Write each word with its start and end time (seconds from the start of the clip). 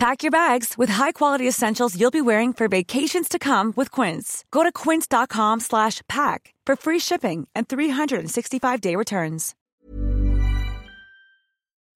Pack 0.00 0.22
your 0.22 0.30
bags 0.30 0.78
with 0.78 0.88
high-quality 0.88 1.46
essentials 1.46 1.94
you'll 1.94 2.10
be 2.10 2.22
wearing 2.22 2.54
for 2.54 2.68
vacations 2.68 3.28
to 3.28 3.38
come 3.38 3.74
with 3.76 3.90
Quince. 3.90 4.46
Go 4.50 4.62
to 4.62 4.72
quince.com 4.72 5.60
slash 5.60 6.00
pack 6.08 6.54
for 6.64 6.74
free 6.74 6.98
shipping 6.98 7.46
and 7.54 7.68
365-day 7.68 8.96
returns. 8.96 9.54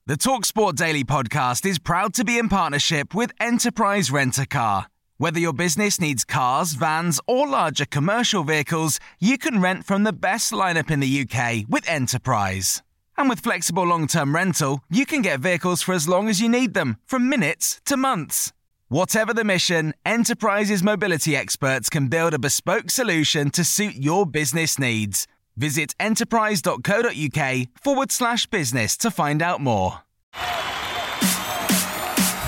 The 0.04 0.18
TalkSport 0.18 0.74
Daily 0.74 1.02
podcast 1.02 1.64
is 1.64 1.78
proud 1.78 2.12
to 2.16 2.24
be 2.24 2.36
in 2.36 2.50
partnership 2.50 3.14
with 3.14 3.30
Enterprise 3.40 4.10
Rent-A-Car. 4.10 4.88
Whether 5.16 5.40
your 5.40 5.54
business 5.54 5.98
needs 5.98 6.26
cars, 6.26 6.74
vans, 6.74 7.20
or 7.26 7.48
larger 7.48 7.86
commercial 7.86 8.44
vehicles, 8.44 9.00
you 9.18 9.38
can 9.38 9.62
rent 9.62 9.86
from 9.86 10.04
the 10.04 10.12
best 10.12 10.52
lineup 10.52 10.90
in 10.90 11.00
the 11.00 11.26
UK 11.26 11.64
with 11.70 11.88
Enterprise. 11.88 12.82
And 13.16 13.28
with 13.28 13.40
flexible 13.40 13.84
long 13.84 14.06
term 14.06 14.34
rental, 14.34 14.82
you 14.90 15.06
can 15.06 15.22
get 15.22 15.40
vehicles 15.40 15.82
for 15.82 15.94
as 15.94 16.08
long 16.08 16.28
as 16.28 16.40
you 16.40 16.48
need 16.48 16.74
them, 16.74 16.98
from 17.06 17.28
minutes 17.28 17.80
to 17.84 17.96
months. 17.96 18.52
Whatever 18.88 19.32
the 19.32 19.44
mission, 19.44 19.94
Enterprise's 20.04 20.82
mobility 20.82 21.34
experts 21.36 21.88
can 21.88 22.08
build 22.08 22.34
a 22.34 22.38
bespoke 22.38 22.90
solution 22.90 23.50
to 23.50 23.64
suit 23.64 23.94
your 23.96 24.26
business 24.26 24.78
needs. 24.78 25.26
Visit 25.56 25.94
enterprise.co.uk 25.98 27.68
forward 27.80 28.12
slash 28.12 28.46
business 28.46 28.96
to 28.98 29.10
find 29.10 29.40
out 29.42 29.60
more. 29.60 30.00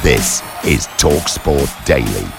This 0.02 0.40
is 0.64 0.86
TalkSport 0.98 1.84
Daily. 1.84 2.30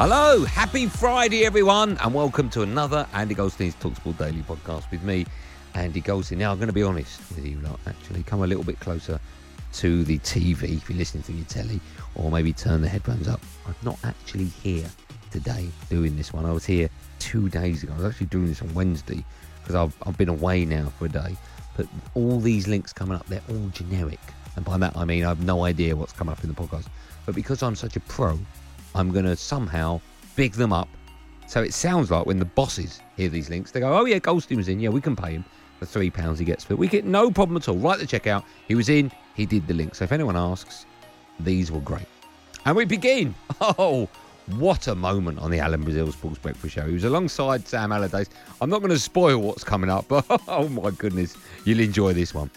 Hello, 0.00 0.44
happy 0.44 0.86
Friday, 0.86 1.44
everyone, 1.44 1.98
and 1.98 2.14
welcome 2.14 2.48
to 2.50 2.62
another 2.62 3.08
Andy 3.12 3.34
Goldstein's 3.34 3.74
Talksport 3.74 4.16
Daily 4.18 4.42
podcast 4.42 4.88
with 4.92 5.02
me, 5.02 5.26
Andy 5.78 6.00
Goldstein. 6.00 6.38
Now, 6.38 6.52
I'm 6.52 6.58
going 6.58 6.68
to 6.68 6.72
be 6.72 6.82
honest 6.82 7.20
with 7.30 7.46
you 7.46 7.58
lot, 7.60 7.78
actually. 7.86 8.22
Come 8.24 8.42
a 8.42 8.46
little 8.46 8.64
bit 8.64 8.80
closer 8.80 9.20
to 9.74 10.04
the 10.04 10.18
TV 10.18 10.76
if 10.76 10.88
you're 10.88 10.98
listening 10.98 11.22
through 11.22 11.36
your 11.36 11.44
telly, 11.46 11.80
or 12.14 12.30
maybe 12.30 12.52
turn 12.52 12.82
the 12.82 12.88
headphones 12.88 13.28
up. 13.28 13.40
I'm 13.66 13.74
not 13.82 13.98
actually 14.04 14.46
here 14.46 14.86
today 15.30 15.68
doing 15.88 16.16
this 16.16 16.32
one. 16.32 16.46
I 16.46 16.52
was 16.52 16.64
here 16.64 16.88
two 17.18 17.48
days 17.48 17.82
ago. 17.82 17.92
I 17.94 17.96
was 17.96 18.06
actually 18.06 18.26
doing 18.26 18.46
this 18.46 18.62
on 18.62 18.72
Wednesday 18.74 19.24
because 19.60 19.74
I've, 19.74 19.94
I've 20.06 20.16
been 20.16 20.28
away 20.28 20.64
now 20.64 20.92
for 20.98 21.06
a 21.06 21.08
day. 21.08 21.36
But 21.76 21.86
all 22.14 22.40
these 22.40 22.66
links 22.66 22.92
coming 22.92 23.16
up, 23.16 23.26
they're 23.26 23.42
all 23.48 23.68
generic. 23.68 24.20
And 24.56 24.64
by 24.64 24.78
that, 24.78 24.96
I 24.96 25.04
mean 25.04 25.24
I 25.24 25.28
have 25.28 25.44
no 25.44 25.64
idea 25.64 25.94
what's 25.94 26.12
coming 26.12 26.32
up 26.32 26.42
in 26.42 26.50
the 26.50 26.56
podcast. 26.56 26.86
But 27.24 27.34
because 27.34 27.62
I'm 27.62 27.76
such 27.76 27.94
a 27.96 28.00
pro, 28.00 28.38
I'm 28.94 29.12
going 29.12 29.26
to 29.26 29.36
somehow 29.36 30.00
big 30.34 30.54
them 30.54 30.72
up. 30.72 30.88
So 31.46 31.62
it 31.62 31.72
sounds 31.72 32.10
like 32.10 32.26
when 32.26 32.38
the 32.38 32.44
bosses 32.44 33.00
hear 33.16 33.28
these 33.28 33.48
links, 33.48 33.70
they 33.70 33.80
go, 33.80 33.96
oh, 33.96 34.04
yeah, 34.06 34.18
Goldstein 34.18 34.58
was 34.58 34.68
in. 34.68 34.80
Yeah, 34.80 34.88
we 34.88 35.00
can 35.00 35.14
pay 35.14 35.32
him 35.32 35.44
the 35.80 35.86
three 35.86 36.10
pounds 36.10 36.38
he 36.38 36.44
gets 36.44 36.64
for. 36.64 36.76
We 36.76 36.88
get 36.88 37.04
no 37.04 37.30
problem 37.30 37.56
at 37.56 37.68
all. 37.68 37.76
Right 37.76 37.98
the 37.98 38.06
checkout. 38.06 38.44
He 38.66 38.74
was 38.74 38.88
in. 38.88 39.10
He 39.34 39.46
did 39.46 39.66
the 39.66 39.74
link. 39.74 39.94
So 39.94 40.04
if 40.04 40.12
anyone 40.12 40.36
asks, 40.36 40.86
these 41.40 41.70
were 41.70 41.80
great. 41.80 42.08
And 42.64 42.76
we 42.76 42.84
begin. 42.84 43.34
Oh, 43.60 44.08
what 44.56 44.86
a 44.86 44.94
moment 44.94 45.38
on 45.40 45.50
the 45.50 45.58
Alan 45.58 45.82
Brazil 45.82 46.10
Sports 46.10 46.38
Breakfast 46.38 46.74
Show. 46.74 46.86
He 46.86 46.94
was 46.94 47.04
alongside 47.04 47.68
Sam 47.68 47.92
Allardyce. 47.92 48.30
I'm 48.62 48.70
not 48.70 48.78
going 48.78 48.90
to 48.90 48.98
spoil 48.98 49.38
what's 49.38 49.62
coming 49.62 49.90
up, 49.90 50.06
but 50.08 50.24
oh 50.48 50.68
my 50.68 50.90
goodness, 50.90 51.36
you'll 51.64 51.80
enjoy 51.80 52.14
this 52.14 52.32
one. 52.32 52.50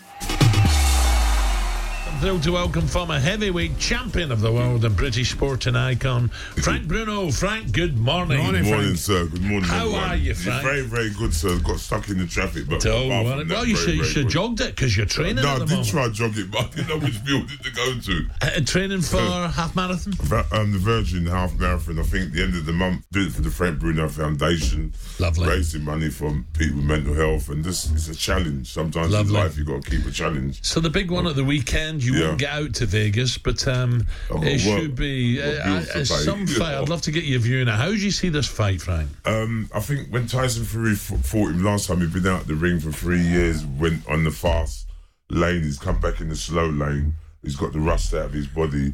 I'm 2.12 2.20
thrilled 2.20 2.44
to 2.44 2.52
welcome 2.52 2.86
former 2.88 3.20
heavyweight 3.20 3.80
champion 3.80 4.32
of 4.32 4.42
the 4.42 4.52
world 4.52 4.86
and 4.86 4.96
British 4.96 5.32
sporting 5.32 5.76
icon, 5.76 6.28
Frank 6.28 6.88
Bruno. 6.88 7.32
Frank, 7.32 7.72
good 7.72 7.98
morning. 7.98 8.38
Good 8.52 8.66
morning, 8.66 8.96
sir. 8.96 9.26
Good 9.26 9.42
morning. 9.42 9.64
How 9.64 9.86
everyone. 9.86 10.04
are 10.04 10.16
you, 10.16 10.36
Frank? 10.36 10.62
Very, 10.64 10.82
very 10.82 11.10
good, 11.12 11.34
sir. 11.34 11.58
Got 11.60 11.80
stuck 11.80 12.10
in 12.10 12.20
the 12.20 12.28
traffic, 12.28 12.68
but 12.70 12.80
Don't 12.82 13.10
worry. 13.10 13.40
from 13.40 13.48
that, 13.48 13.56
Well, 13.56 13.66
you 13.66 13.76
should, 13.76 13.96
you 13.96 14.04
should 14.04 14.30
jogged 14.30 14.62
it 14.62 14.76
because 14.76 14.96
you're 14.96 15.08
training 15.08 15.38
No, 15.38 15.48
at 15.48 15.48
I 15.56 15.60
the 15.60 15.66
did 15.66 15.70
moment. 15.72 15.88
try 15.90 16.10
jogging, 16.10 16.48
but 16.52 16.60
I 16.60 16.68
didn't 16.68 16.88
know 16.90 17.00
which 17.00 17.24
building 17.26 17.58
to 17.64 17.72
go 17.72 18.00
to. 18.00 18.28
Uh, 18.42 18.60
training 18.66 19.02
for 19.02 19.18
half 19.48 19.76
marathon? 19.76 20.14
Va- 20.18 20.46
Um, 20.52 20.74
the 20.74 20.80
Virgin 20.80 21.26
Half 21.26 21.56
Marathon, 21.58 21.98
I 21.98 22.04
think, 22.04 22.34
the 22.34 22.44
end 22.44 22.56
of 22.56 22.66
the 22.68 22.74
month, 22.74 23.04
did 23.12 23.28
it 23.28 23.32
for 23.34 23.42
the 23.42 23.50
Frank 23.52 23.80
Bruno 23.80 24.08
Foundation. 24.10 24.94
Lovely. 25.20 25.48
Raising 25.48 25.84
money 25.84 26.10
for 26.10 26.30
people 26.54 26.78
with 26.78 26.86
mental 26.86 27.16
health, 27.16 27.50
and 27.50 27.64
this 27.64 27.90
is 27.90 28.10
a 28.10 28.16
challenge. 28.16 28.72
Sometimes 28.72 29.12
Lovely. 29.12 29.36
in 29.36 29.44
life, 29.44 29.58
you've 29.58 29.68
got 29.68 29.82
to 29.84 29.90
keep 29.90 30.06
a 30.06 30.12
challenge. 30.12 30.64
So 30.64 30.80
the 30.80 30.90
big 30.90 31.10
one 31.10 31.26
at 31.26 31.36
the 31.36 31.44
weekend, 31.44 32.01
you 32.02 32.16
Yeah. 32.16 32.28
won't 32.30 32.40
get 32.40 32.50
out 32.52 32.74
to 32.76 32.86
Vegas, 32.86 33.38
but 33.38 33.68
um, 33.68 34.06
I've 34.34 34.44
it 34.44 34.60
should 34.60 34.96
be 34.96 35.42
uh, 35.42 35.80
uh, 35.80 36.04
some 36.04 36.48
fight. 36.48 36.76
I'd 36.76 36.90
love 36.90 37.02
to 37.04 37.12
get 37.12 37.24
your 37.24 37.40
view 37.40 37.64
now. 37.66 37.78
How 37.78 37.88
do 37.88 37.96
you 37.96 38.12
see 38.12 38.30
this 38.30 38.48
fight, 38.48 38.82
Frank? 38.82 39.10
Um, 39.26 39.70
I 39.74 39.80
think 39.80 40.10
when 40.10 40.28
Tyson 40.28 40.66
Fury 40.66 40.96
fought 40.96 41.50
him 41.52 41.64
last 41.64 41.88
time, 41.88 42.02
he'd 42.02 42.14
been 42.14 42.28
out 42.28 42.48
the 42.48 42.56
ring 42.56 42.80
for 42.80 42.92
three 42.92 43.22
years, 43.22 43.66
went 43.66 44.08
on 44.10 44.24
the 44.24 44.32
fast 44.32 44.88
lane, 45.30 45.64
he's 45.64 45.80
come 45.80 46.00
back 46.02 46.20
in 46.20 46.30
the 46.30 46.36
slow 46.36 46.68
lane, 46.68 47.16
he's 47.42 47.56
got 47.56 47.72
the 47.74 47.80
rust 47.80 48.14
out 48.14 48.26
of 48.26 48.34
his 48.34 48.48
body. 48.48 48.94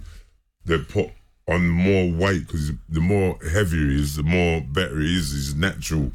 They 0.65 0.77
put 0.77 1.09
on 1.47 1.67
more 1.67 2.11
weight 2.11 2.45
because 2.45 2.71
the 2.89 2.99
more 2.99 3.37
heavier 3.51 3.87
he 3.89 3.95
is, 4.01 4.15
the 4.17 4.23
more 4.23 4.61
better 4.61 4.99
he 4.99 5.15
is. 5.17 5.31
His 5.31 5.55
natural 5.55 6.11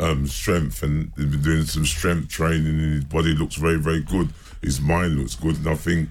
um, 0.00 0.26
strength, 0.26 0.82
and 0.82 1.12
he's 1.16 1.26
been 1.26 1.42
doing 1.42 1.64
some 1.64 1.86
strength 1.86 2.28
training, 2.28 2.66
and 2.66 2.92
his 2.94 3.04
body 3.04 3.34
looks 3.34 3.54
very, 3.54 3.78
very 3.78 4.02
good. 4.02 4.30
His 4.60 4.80
mind 4.80 5.18
looks 5.18 5.36
good, 5.36 5.56
and 5.56 5.68
I 5.68 5.74
think 5.76 6.08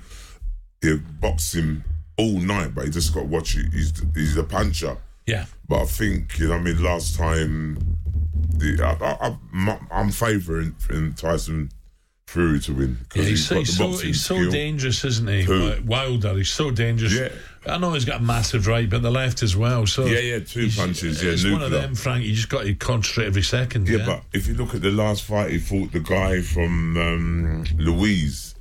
he 0.82 0.96
boxed 0.98 1.56
him 1.56 1.84
all 2.18 2.40
night, 2.40 2.74
but 2.76 2.86
he 2.86 2.92
just 2.92 3.14
got 3.14 3.22
to 3.22 3.26
watch 3.28 3.56
it. 3.56 3.72
He's 3.74 3.94
he's 4.16 4.38
a 4.38 4.44
puncher. 4.44 4.98
Yeah. 5.26 5.46
But 5.68 5.84
I 5.84 5.86
think, 5.86 6.40
you 6.40 6.48
know, 6.48 6.54
what 6.56 6.62
I 6.62 6.64
mean, 6.64 6.84
last 6.84 7.16
time, 7.16 7.98
the, 8.50 8.84
I, 8.84 9.38
I'm 9.92 10.12
favouring 10.12 10.76
in 10.90 11.14
Tyson 11.14 11.70
Fury 12.28 12.60
to 12.62 12.74
win 12.74 12.98
Yeah, 13.16 13.24
he's, 13.24 13.30
he's 13.30 13.48
so, 13.48 13.56
he's, 13.60 13.78
so, 13.78 13.88
he's 14.06 14.24
so 14.26 14.36
skill. 14.36 14.52
dangerous, 14.52 15.06
isn't 15.06 15.28
he? 15.30 15.80
Wilder, 15.86 16.34
he's 16.36 16.50
so 16.50 16.72
dangerous. 16.72 17.14
Yeah. 17.14 17.30
I 17.68 17.78
know 17.78 17.94
he's 17.94 18.06
got 18.06 18.20
a 18.22 18.24
massive 18.24 18.68
right, 18.68 18.90
but 18.90 19.02
the 19.04 19.12
left 19.12 19.44
as 19.44 19.56
well. 19.56 19.86
So 19.86 20.06
Yeah, 20.06 20.20
yeah, 20.20 20.40
two 20.40 20.62
he's- 20.62 20.76
punches, 20.76 21.24
yeah, 21.24 21.32
it's 21.32 21.44
one 21.46 21.62
of 21.62 21.72
them, 21.72 21.94
Frank. 21.96 22.26
You 22.26 22.34
just 22.34 22.50
got 22.50 22.64
to 22.64 22.74
concentrate 22.74 23.28
every 23.28 23.44
second. 23.44 23.88
Yeah, 23.88 23.98
Yeah, 24.00 24.06
but 24.08 24.24
if 24.34 24.48
you 24.48 24.56
look 24.56 24.74
at 24.74 24.82
the 24.82 24.92
last 24.92 25.24
fight, 25.24 25.52
he 25.52 25.60
fought 25.60 25.92
the 25.92 26.00
guy 26.00 26.42
from 26.42 26.98
um, 26.98 27.64
Louise. 27.78 28.56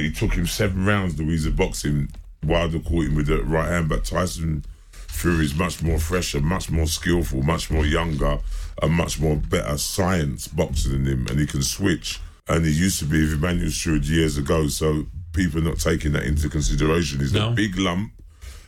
He 0.00 0.10
took 0.10 0.32
him 0.32 0.46
seven 0.46 0.84
rounds. 0.84 1.18
Louise 1.20 1.46
of 1.46 1.56
boxing. 1.56 2.08
Wilder 2.44 2.80
caught 2.80 3.06
him 3.06 3.14
with 3.14 3.26
the 3.26 3.42
right 3.44 3.68
hand, 3.68 3.88
but 3.88 4.04
Tyson 4.04 4.64
Fury 4.92 5.44
is 5.44 5.54
much 5.54 5.80
more 5.82 5.98
fresher, 5.98 6.40
much 6.40 6.70
more 6.70 6.86
skillful, 6.86 7.42
much 7.42 7.70
more 7.70 7.86
younger, 7.86 8.38
and 8.82 8.92
much 8.92 9.20
more 9.20 9.36
better 9.36 9.78
science 9.78 10.48
boxer 10.48 10.88
than 10.88 11.06
him, 11.06 11.26
and 11.28 11.38
he 11.38 11.46
can 11.46 11.62
switch. 11.62 12.18
And 12.48 12.64
he 12.64 12.72
used 12.72 12.98
to 12.98 13.04
be 13.04 13.20
with 13.20 13.34
Emanuel 13.34 13.70
Steward 13.70 14.04
years 14.06 14.36
ago, 14.38 14.66
so 14.66 15.06
people 15.34 15.60
are 15.60 15.64
not 15.64 15.78
taking 15.78 16.12
that 16.12 16.24
into 16.24 16.48
consideration. 16.48 17.20
He's 17.20 17.32
No. 17.32 17.50
a 17.52 17.54
big 17.54 17.78
lump. 17.78 18.12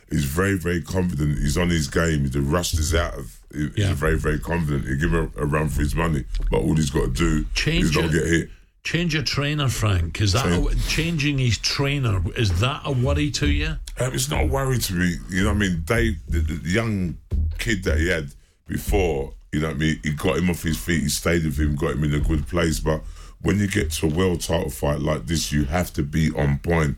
He's 0.09 0.23
very, 0.23 0.57
very 0.57 0.81
confident. 0.81 1.39
He's 1.39 1.57
on 1.57 1.69
his 1.69 1.87
game. 1.89 2.29
The 2.29 2.39
rust 2.41 2.75
is 2.79 2.93
out 2.95 3.15
of. 3.15 3.37
He's 3.53 3.71
Yeah. 3.75 3.93
very, 3.95 4.17
very 4.17 4.39
confident. 4.39 4.85
He'll 4.87 4.97
give 4.99 5.11
him 5.13 5.31
a, 5.35 5.41
a 5.41 5.45
run 5.45 5.67
for 5.67 5.81
his 5.81 5.95
money, 5.95 6.23
but 6.49 6.59
all 6.59 6.75
he's 6.75 6.91
got 6.91 7.05
to 7.05 7.11
do 7.11 7.45
Change 7.55 7.85
is 7.85 7.95
not 7.95 8.05
it. 8.05 8.11
get 8.13 8.25
hit. 8.27 8.49
Change 8.85 9.15
your 9.15 9.23
trainer, 9.23 9.67
Frank. 9.67 10.21
Is 10.21 10.33
that 10.33 10.45
a, 10.45 10.87
changing 10.87 11.39
his 11.39 11.57
trainer? 11.57 12.21
Is 12.37 12.59
that 12.61 12.83
a 12.85 12.91
worry 12.91 13.31
to 13.31 13.49
you? 13.49 13.77
Um, 13.99 14.13
it's 14.13 14.29
not 14.29 14.43
a 14.43 14.45
worry 14.45 14.77
to 14.77 14.93
me. 14.93 15.15
You 15.27 15.43
know 15.43 15.49
what 15.49 15.55
I 15.55 15.59
mean? 15.59 15.83
Dave, 15.85 16.19
the, 16.29 16.37
the 16.37 16.69
young 16.69 17.17
kid 17.57 17.83
that 17.85 17.97
he 17.97 18.09
had 18.09 18.29
before, 18.67 19.33
you 19.51 19.61
know 19.61 19.69
what 19.69 19.77
I 19.77 19.79
mean? 19.79 19.99
He 20.03 20.11
got 20.11 20.37
him 20.37 20.51
off 20.51 20.61
his 20.61 20.77
feet, 20.77 21.01
he 21.01 21.09
stayed 21.09 21.45
with 21.45 21.57
him, 21.57 21.75
got 21.75 21.93
him 21.93 22.03
in 22.03 22.13
a 22.13 22.19
good 22.19 22.47
place. 22.47 22.79
But 22.79 23.01
when 23.41 23.57
you 23.57 23.67
get 23.67 23.89
to 23.93 24.05
a 24.05 24.09
world 24.09 24.41
title 24.41 24.69
fight 24.69 24.99
like 24.99 25.25
this, 25.25 25.51
you 25.51 25.65
have 25.65 25.91
to 25.93 26.03
be 26.03 26.29
on 26.37 26.59
point 26.59 26.95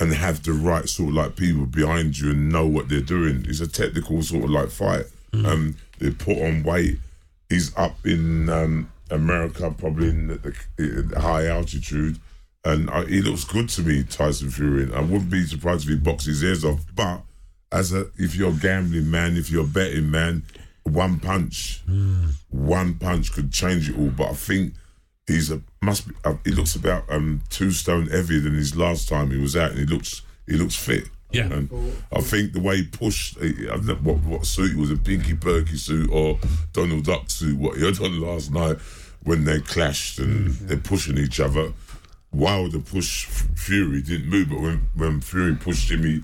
and 0.00 0.14
have 0.14 0.42
the 0.44 0.52
right 0.52 0.88
sort 0.88 1.10
of 1.10 1.14
like 1.14 1.36
people 1.36 1.66
behind 1.66 2.18
you 2.18 2.30
and 2.30 2.48
know 2.48 2.66
what 2.66 2.88
they're 2.88 3.02
doing. 3.02 3.44
It's 3.46 3.60
a 3.60 3.68
technical 3.68 4.22
sort 4.22 4.44
of 4.44 4.50
like 4.50 4.70
fight. 4.70 5.04
Um, 5.34 5.76
they 5.98 6.10
put 6.10 6.38
on 6.38 6.62
weight. 6.62 7.00
He's 7.50 7.76
up 7.76 8.06
in 8.06 8.48
um, 8.48 8.90
America, 9.10 9.74
probably 9.76 10.10
in 10.10 10.26
the, 10.28 10.54
the, 10.76 11.20
high 11.20 11.46
altitude. 11.46 12.18
And 12.64 12.90
uh, 12.90 13.04
he 13.04 13.22
looks 13.22 13.44
good 13.44 13.68
to 13.70 13.82
me, 13.82 14.02
Tyson 14.02 14.50
Fury. 14.50 14.92
I 14.92 15.00
wouldn't 15.00 15.30
be 15.30 15.46
surprised 15.46 15.84
if 15.84 15.90
he 15.90 15.96
boxes 15.96 16.40
his 16.40 16.44
ears 16.44 16.64
off. 16.64 16.84
But 16.94 17.22
as 17.72 17.92
a, 17.92 18.06
if 18.16 18.34
you're 18.34 18.52
gambling 18.52 19.10
man, 19.10 19.36
if 19.36 19.50
you're 19.50 19.66
betting 19.66 20.10
man, 20.10 20.42
one 20.84 21.20
punch, 21.20 21.82
one 22.50 22.94
punch 22.94 23.32
could 23.32 23.52
change 23.52 23.88
it 23.88 23.98
all. 23.98 24.10
But 24.10 24.30
I 24.30 24.34
think 24.34 24.74
he's 25.26 25.50
a 25.50 25.62
must 25.82 26.08
be. 26.08 26.14
Uh, 26.24 26.34
he 26.44 26.50
looks 26.50 26.74
about 26.74 27.04
um, 27.08 27.42
two 27.50 27.70
stone 27.70 28.08
heavier 28.08 28.40
than 28.40 28.54
his 28.54 28.76
last 28.76 29.08
time 29.08 29.30
he 29.30 29.38
was 29.38 29.56
out, 29.56 29.70
and 29.70 29.80
he 29.80 29.86
looks 29.86 30.22
he 30.46 30.54
looks 30.54 30.74
fit. 30.74 31.04
Yeah. 31.30 31.44
and 31.52 31.68
I 32.12 32.20
think 32.22 32.52
the 32.54 32.60
way 32.60 32.76
he 32.78 32.82
pushed, 32.84 33.36
uh, 33.38 33.44
I 33.44 33.76
don't 33.76 33.86
know 33.86 33.94
what 34.14 34.16
what 34.24 34.46
suit 34.46 34.72
it 34.72 34.76
was 34.78 34.90
a 34.90 34.96
Pinky 34.96 35.34
Perky 35.34 35.76
suit 35.76 36.08
or 36.10 36.38
Donald 36.72 37.04
Duck 37.04 37.28
suit, 37.30 37.58
what 37.58 37.76
he 37.76 37.84
had 37.84 38.00
on 38.00 38.20
last 38.20 38.50
night. 38.52 38.78
when 39.24 39.44
they 39.44 39.60
clashed 39.60 40.18
and 40.20 40.48
they're 40.68 40.78
pushing 40.78 41.18
each 41.18 41.38
other. 41.40 41.72
Wilder 42.32 42.78
pushed 42.78 43.28
F- 43.28 43.48
Fury, 43.56 44.00
didn't 44.00 44.28
move, 44.28 44.48
but 44.48 44.60
when, 44.60 44.88
when 44.94 45.20
Fury 45.20 45.54
pushed 45.56 45.90
him, 45.90 46.04
he 46.04 46.22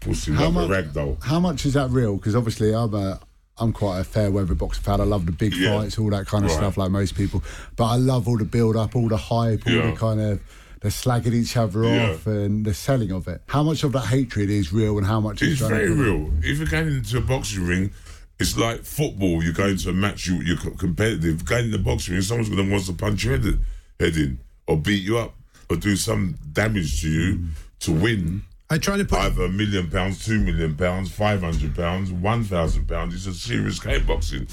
pushed 0.00 0.28
him 0.28 0.34
How 0.34 0.44
like 0.50 0.54
much- 0.54 0.70
a 0.70 0.82
ragdoll. 0.82 1.22
How 1.22 1.40
much 1.40 1.64
is 1.66 1.74
that 1.74 1.90
real? 1.90 2.16
Because 2.16 2.36
obviously 2.36 2.74
I'm 2.74 2.94
a 2.94 3.18
I'm 3.58 3.72
quite 3.74 4.00
a 4.00 4.04
fair 4.04 4.30
weather 4.30 4.54
boxing 4.54 4.82
fan. 4.84 5.00
I 5.02 5.04
love 5.04 5.26
the 5.26 5.32
big 5.32 5.54
Yeah. 5.54 5.78
fights, 5.80 5.98
all 5.98 6.08
that 6.10 6.26
kind 6.26 6.44
of 6.46 6.50
Right. 6.50 6.56
stuff, 6.56 6.76
like 6.78 6.90
most 6.90 7.14
people. 7.14 7.42
But 7.76 7.86
I 7.86 7.96
love 7.96 8.26
all 8.26 8.38
the 8.38 8.44
build 8.46 8.74
up, 8.76 8.96
all 8.96 9.06
the 9.08 9.18
hype, 9.18 9.66
all 9.66 9.72
Yeah. 9.72 9.90
the 9.90 9.96
kind 9.96 10.18
of 10.20 10.40
the 10.80 10.88
slagging 10.88 11.34
each 11.34 11.56
other 11.56 11.84
Yeah. 11.84 12.10
off 12.10 12.26
and 12.26 12.64
the 12.64 12.74
selling 12.74 13.12
of 13.12 13.28
it. 13.28 13.42
How 13.46 13.62
much 13.62 13.84
of 13.84 13.92
that 13.92 14.06
hatred 14.06 14.48
is 14.50 14.72
real, 14.72 14.96
and 14.98 15.06
how 15.06 15.20
much 15.20 15.42
is 15.42 15.60
It's 15.60 15.68
very 15.68 15.90
real. 15.92 16.32
If 16.42 16.58
you're 16.58 16.66
going 16.66 16.88
into 16.88 17.18
a 17.18 17.20
boxing 17.20 17.66
ring, 17.66 17.90
it's 18.38 18.56
like 18.56 18.84
football. 18.84 19.42
You're 19.42 19.52
going 19.52 19.76
to 19.76 19.90
a 19.90 19.92
match, 19.92 20.26
you, 20.26 20.36
you're 20.40 20.56
competitive. 20.56 21.44
Going 21.44 21.66
in 21.66 21.70
the 21.72 21.78
boxing 21.78 22.14
ring, 22.14 22.22
someone's 22.22 22.48
going 22.48 22.64
to 22.64 22.72
want 22.72 22.86
to 22.86 22.94
punch 22.94 23.24
your 23.24 23.36
head, 23.38 23.58
head 23.98 24.16
in 24.16 24.38
or 24.66 24.78
beat 24.78 25.02
you 25.02 25.18
up 25.18 25.34
or 25.68 25.76
do 25.76 25.94
some 25.96 26.36
damage 26.52 27.00
to 27.02 27.08
you 27.10 27.44
to 27.80 27.92
win. 27.92 28.42
I 28.70 28.78
try 28.78 28.96
to 28.96 29.04
put 29.04 29.18
Either 29.18 29.44
a 29.44 29.48
million 29.48 29.90
pounds, 29.90 30.24
two 30.24 30.38
million 30.38 30.76
pounds, 30.76 31.10
five 31.10 31.42
hundred 31.42 31.74
pounds, 31.74 32.12
one 32.12 32.44
thousand 32.44 32.86
pounds. 32.86 33.14
It's 33.14 33.26
a 33.26 33.34
serious 33.34 33.80
game 33.80 34.06
boxing. 34.06 34.46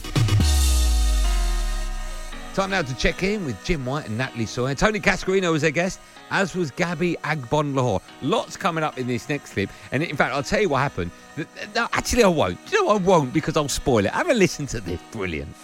Time 2.58 2.72
now 2.72 2.82
to 2.82 2.96
check 2.96 3.22
in 3.22 3.46
with 3.46 3.64
Jim 3.64 3.86
White 3.86 4.08
and 4.08 4.18
Natalie 4.18 4.48
Sawyer. 4.48 4.74
Tony 4.74 5.00
Cascarino 5.00 5.52
was 5.52 5.62
their 5.62 5.70
guest, 5.70 6.00
as 6.32 6.56
was 6.56 6.72
Gabby 6.72 7.16
Agbonlahor. 7.24 8.02
Lots 8.24 8.58
coming 8.58 8.84
up 8.84 8.98
in 8.98 9.06
this 9.06 9.30
next 9.30 9.54
clip. 9.54 9.70
And 9.92 10.02
in 10.02 10.16
fact, 10.16 10.34
I'll 10.34 10.42
tell 10.42 10.62
you 10.62 10.70
what 10.70 10.80
happened. 10.80 11.12
Th- 11.36 11.48
th- 11.54 11.68
No, 11.76 11.88
actually, 11.94 12.24
I 12.24 12.30
won't. 12.30 12.58
You 12.72 12.84
know, 12.84 12.90
I 12.90 12.98
won't 12.98 13.32
because 13.32 13.56
I'll 13.58 13.70
spoil 13.70 14.08
it. 14.08 14.12
Have 14.12 14.28
a 14.28 14.34
listen 14.34 14.66
to 14.66 14.80
this. 14.80 15.00
Brilliant. 15.12 15.56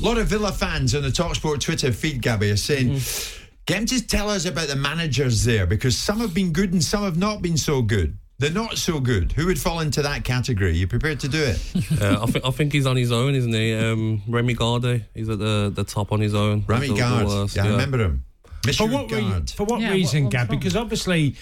A 0.00 0.02
lot 0.02 0.16
of 0.16 0.26
Villa 0.28 0.52
fans 0.52 0.94
on 0.94 1.02
the 1.02 1.10
Talksport 1.10 1.60
Twitter 1.60 1.92
feed, 1.92 2.22
Gabby, 2.22 2.50
are 2.50 2.56
saying, 2.56 3.00
get 3.66 3.80
him 3.80 3.84
to 3.88 4.06
tell 4.06 4.30
us 4.30 4.46
about 4.46 4.68
the 4.68 4.76
managers 4.76 5.44
there 5.44 5.66
because 5.66 5.98
some 5.98 6.20
have 6.20 6.32
been 6.32 6.54
good 6.54 6.72
and 6.72 6.82
some 6.82 7.04
have 7.04 7.18
not 7.18 7.42
been 7.42 7.58
so 7.58 7.82
good. 7.82 8.16
They're 8.42 8.50
not 8.50 8.76
so 8.76 9.00
good. 9.00 9.32
Who 9.32 9.46
would 9.46 9.58
fall 9.58 9.80
into 9.80 10.02
that 10.02 10.24
category? 10.24 10.76
You 10.76 10.86
prepared 10.88 11.20
to 11.20 11.28
do 11.28 11.42
it? 11.42 11.62
Uh, 12.02 12.18
I, 12.22 12.26
think 12.26 12.44
I 12.44 12.50
think 12.50 12.72
he's 12.72 12.86
on 12.86 12.96
his 12.96 13.12
own, 13.12 13.34
isn't 13.34 13.52
he? 13.52 13.72
Um, 13.74 14.22
Remy 14.26 14.54
Garde, 14.54 15.04
he's 15.14 15.28
at 15.28 15.38
the, 15.38 15.70
the 15.74 15.84
top 15.84 16.10
on 16.10 16.20
his 16.20 16.34
own. 16.34 16.64
Remy 16.66 16.86
He's 16.88 16.88
the- 16.88 16.94
the 16.94 17.00
Garde. 17.00 17.26
worst, 17.28 17.56
Yeah, 17.56 17.64
I 17.64 17.68
remember 17.70 17.98
him. 17.98 18.24
For 18.76 18.88
what, 18.88 19.10
rea- 19.10 19.20
Garde. 19.20 19.50
for 19.50 19.64
what 19.64 19.80
Yeah, 19.80 19.92
reason, 19.92 20.24
what- 20.24 20.26
what 20.26 20.32
Gab? 20.32 20.50
wrong? 20.50 20.58
Because 20.58 20.74
obviously 20.76 21.36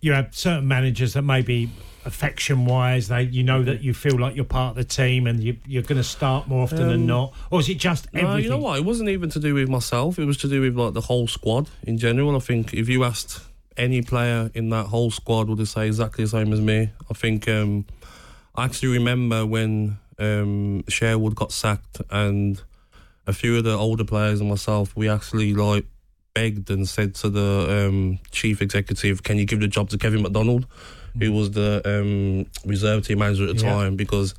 you 0.00 0.12
have 0.12 0.28
certain 0.34 0.68
managers 0.68 1.14
that 1.14 1.22
maybe 1.22 1.68
affection 2.04 2.64
wise, 2.66 3.08
they 3.08 3.22
you 3.22 3.42
know 3.42 3.64
that 3.64 3.82
you 3.82 3.92
feel 3.92 4.16
like 4.16 4.36
you're 4.36 4.44
part 4.44 4.70
of 4.70 4.76
the 4.76 4.84
team 4.84 5.26
and 5.26 5.42
you, 5.42 5.56
you're 5.66 5.82
going 5.82 5.96
to 5.96 6.04
start 6.04 6.46
more 6.46 6.62
often 6.62 6.78
than 6.86 7.00
Um, 7.00 7.06
not, 7.06 7.34
or 7.50 7.58
is 7.58 7.68
it 7.68 7.78
just 7.78 8.06
everything? 8.14 8.28
No, 8.30 8.36
you 8.36 8.48
know 8.50 8.58
what? 8.58 8.78
It 8.78 8.84
wasn't 8.84 9.08
even 9.08 9.28
to 9.30 9.40
do 9.40 9.54
with 9.54 9.68
myself. 9.68 10.16
It 10.20 10.24
was 10.24 10.36
to 10.38 10.48
do 10.48 10.60
with 10.60 10.76
like 10.76 10.92
the 10.94 11.00
whole 11.00 11.26
squad 11.26 11.68
in 11.82 11.98
general. 11.98 12.36
I 12.36 12.38
think 12.40 12.72
if 12.74 12.88
you 12.88 13.02
asked 13.02 13.40
any 13.76 14.02
player 14.02 14.50
in 14.54 14.70
that 14.70 14.86
whole 14.86 15.10
squad, 15.10 15.48
would 15.48 15.58
they 15.58 15.64
say 15.64 15.86
exactly 15.86 16.24
the 16.24 16.30
same 16.30 16.52
as 16.52 16.60
me? 16.60 16.90
I 17.10 17.14
think 17.14 17.48
um, 17.48 17.84
I 18.54 18.64
actually 18.64 18.88
remember 18.98 19.44
when 19.46 19.98
um, 20.18 20.84
Sherwood 20.88 21.34
got 21.34 21.52
sacked 21.52 22.00
and 22.10 22.60
a 23.26 23.32
few 23.32 23.56
of 23.56 23.64
the 23.64 23.72
older 23.76 24.04
players 24.04 24.40
and 24.40 24.48
myself, 24.48 24.94
we 24.96 25.08
actually 25.08 25.52
like 25.54 25.84
begged 26.34 26.70
and 26.70 26.88
said 26.88 27.14
to 27.16 27.28
the 27.30 27.88
um, 27.88 28.18
chief 28.30 28.62
executive, 28.62 29.22
"Can 29.22 29.38
you 29.38 29.44
give 29.46 29.60
the 29.60 29.68
job 29.68 29.88
to 29.90 29.98
Kevin 29.98 30.22
MacDonald, 30.22 30.66
who 31.18 31.32
was 31.32 31.50
the 31.52 31.82
um, 31.84 32.46
reserve 32.68 33.06
team 33.06 33.18
manager 33.18 33.48
at 33.48 33.56
the 33.56 33.62
Yeah. 33.62 33.74
time?" 33.74 33.96
Because 33.96 34.34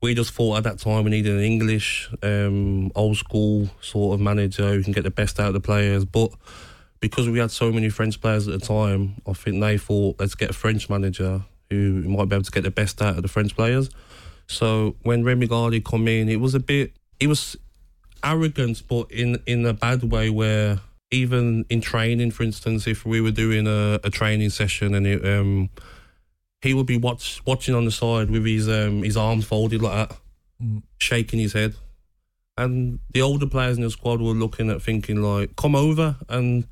we 0.00 0.14
just 0.14 0.32
thought 0.32 0.58
at 0.58 0.62
that 0.64 0.78
time 0.78 1.04
we 1.04 1.10
needed 1.10 1.34
an 1.34 1.42
English, 1.42 2.08
um, 2.22 2.92
old 2.94 3.16
school 3.16 3.68
sort 3.80 4.14
of 4.14 4.20
manager 4.20 4.72
who 4.74 4.82
can 4.84 4.92
get 4.92 5.02
the 5.02 5.10
best 5.10 5.40
out 5.40 5.48
of 5.48 5.54
the 5.54 5.60
players. 5.60 6.04
But 6.04 6.30
because 7.00 7.28
we 7.28 7.38
had 7.38 7.50
so 7.50 7.70
many 7.70 7.88
French 7.88 8.20
players 8.20 8.48
at 8.48 8.58
the 8.58 8.66
time, 8.66 9.16
I 9.26 9.32
think 9.32 9.60
they 9.60 9.78
thought 9.78 10.16
let's 10.18 10.34
get 10.34 10.50
a 10.50 10.54
French 10.54 10.90
manager 10.90 11.42
who 11.70 12.02
might 12.02 12.28
be 12.28 12.36
able 12.36 12.44
to 12.44 12.50
get 12.50 12.64
the 12.64 12.70
best 12.70 13.00
out 13.02 13.16
of 13.16 13.22
the 13.22 13.28
French 13.28 13.54
players. 13.54 13.90
So 14.46 14.96
when 15.02 15.24
Remy 15.24 15.46
Gardy 15.46 15.80
come 15.80 16.08
in, 16.08 16.28
it 16.28 16.40
was 16.40 16.54
a 16.54 16.60
bit, 16.60 16.92
it 17.20 17.26
was 17.26 17.56
arrogance, 18.24 18.80
but 18.80 19.10
in 19.10 19.40
in 19.46 19.64
a 19.66 19.72
bad 19.72 20.02
way 20.04 20.30
where 20.30 20.80
even 21.10 21.64
in 21.70 21.80
training, 21.80 22.30
for 22.30 22.42
instance, 22.42 22.86
if 22.86 23.04
we 23.06 23.20
were 23.20 23.30
doing 23.30 23.66
a, 23.66 23.98
a 24.04 24.10
training 24.10 24.50
session 24.50 24.94
and 24.94 25.06
it, 25.06 25.24
um, 25.24 25.70
he 26.60 26.74
would 26.74 26.86
be 26.86 26.98
watch, 26.98 27.40
watching 27.46 27.74
on 27.74 27.84
the 27.84 27.90
side 27.90 28.30
with 28.30 28.44
his 28.44 28.68
um, 28.68 29.02
his 29.02 29.16
arms 29.16 29.44
folded 29.44 29.82
like 29.82 30.08
that, 30.08 30.18
shaking 30.98 31.38
his 31.38 31.52
head. 31.52 31.74
And 32.56 32.98
the 33.12 33.22
older 33.22 33.46
players 33.46 33.76
in 33.76 33.84
the 33.84 33.90
squad 33.90 34.20
were 34.20 34.32
looking 34.32 34.68
at 34.68 34.82
thinking 34.82 35.22
like, 35.22 35.54
come 35.54 35.76
over 35.76 36.16
and 36.28 36.66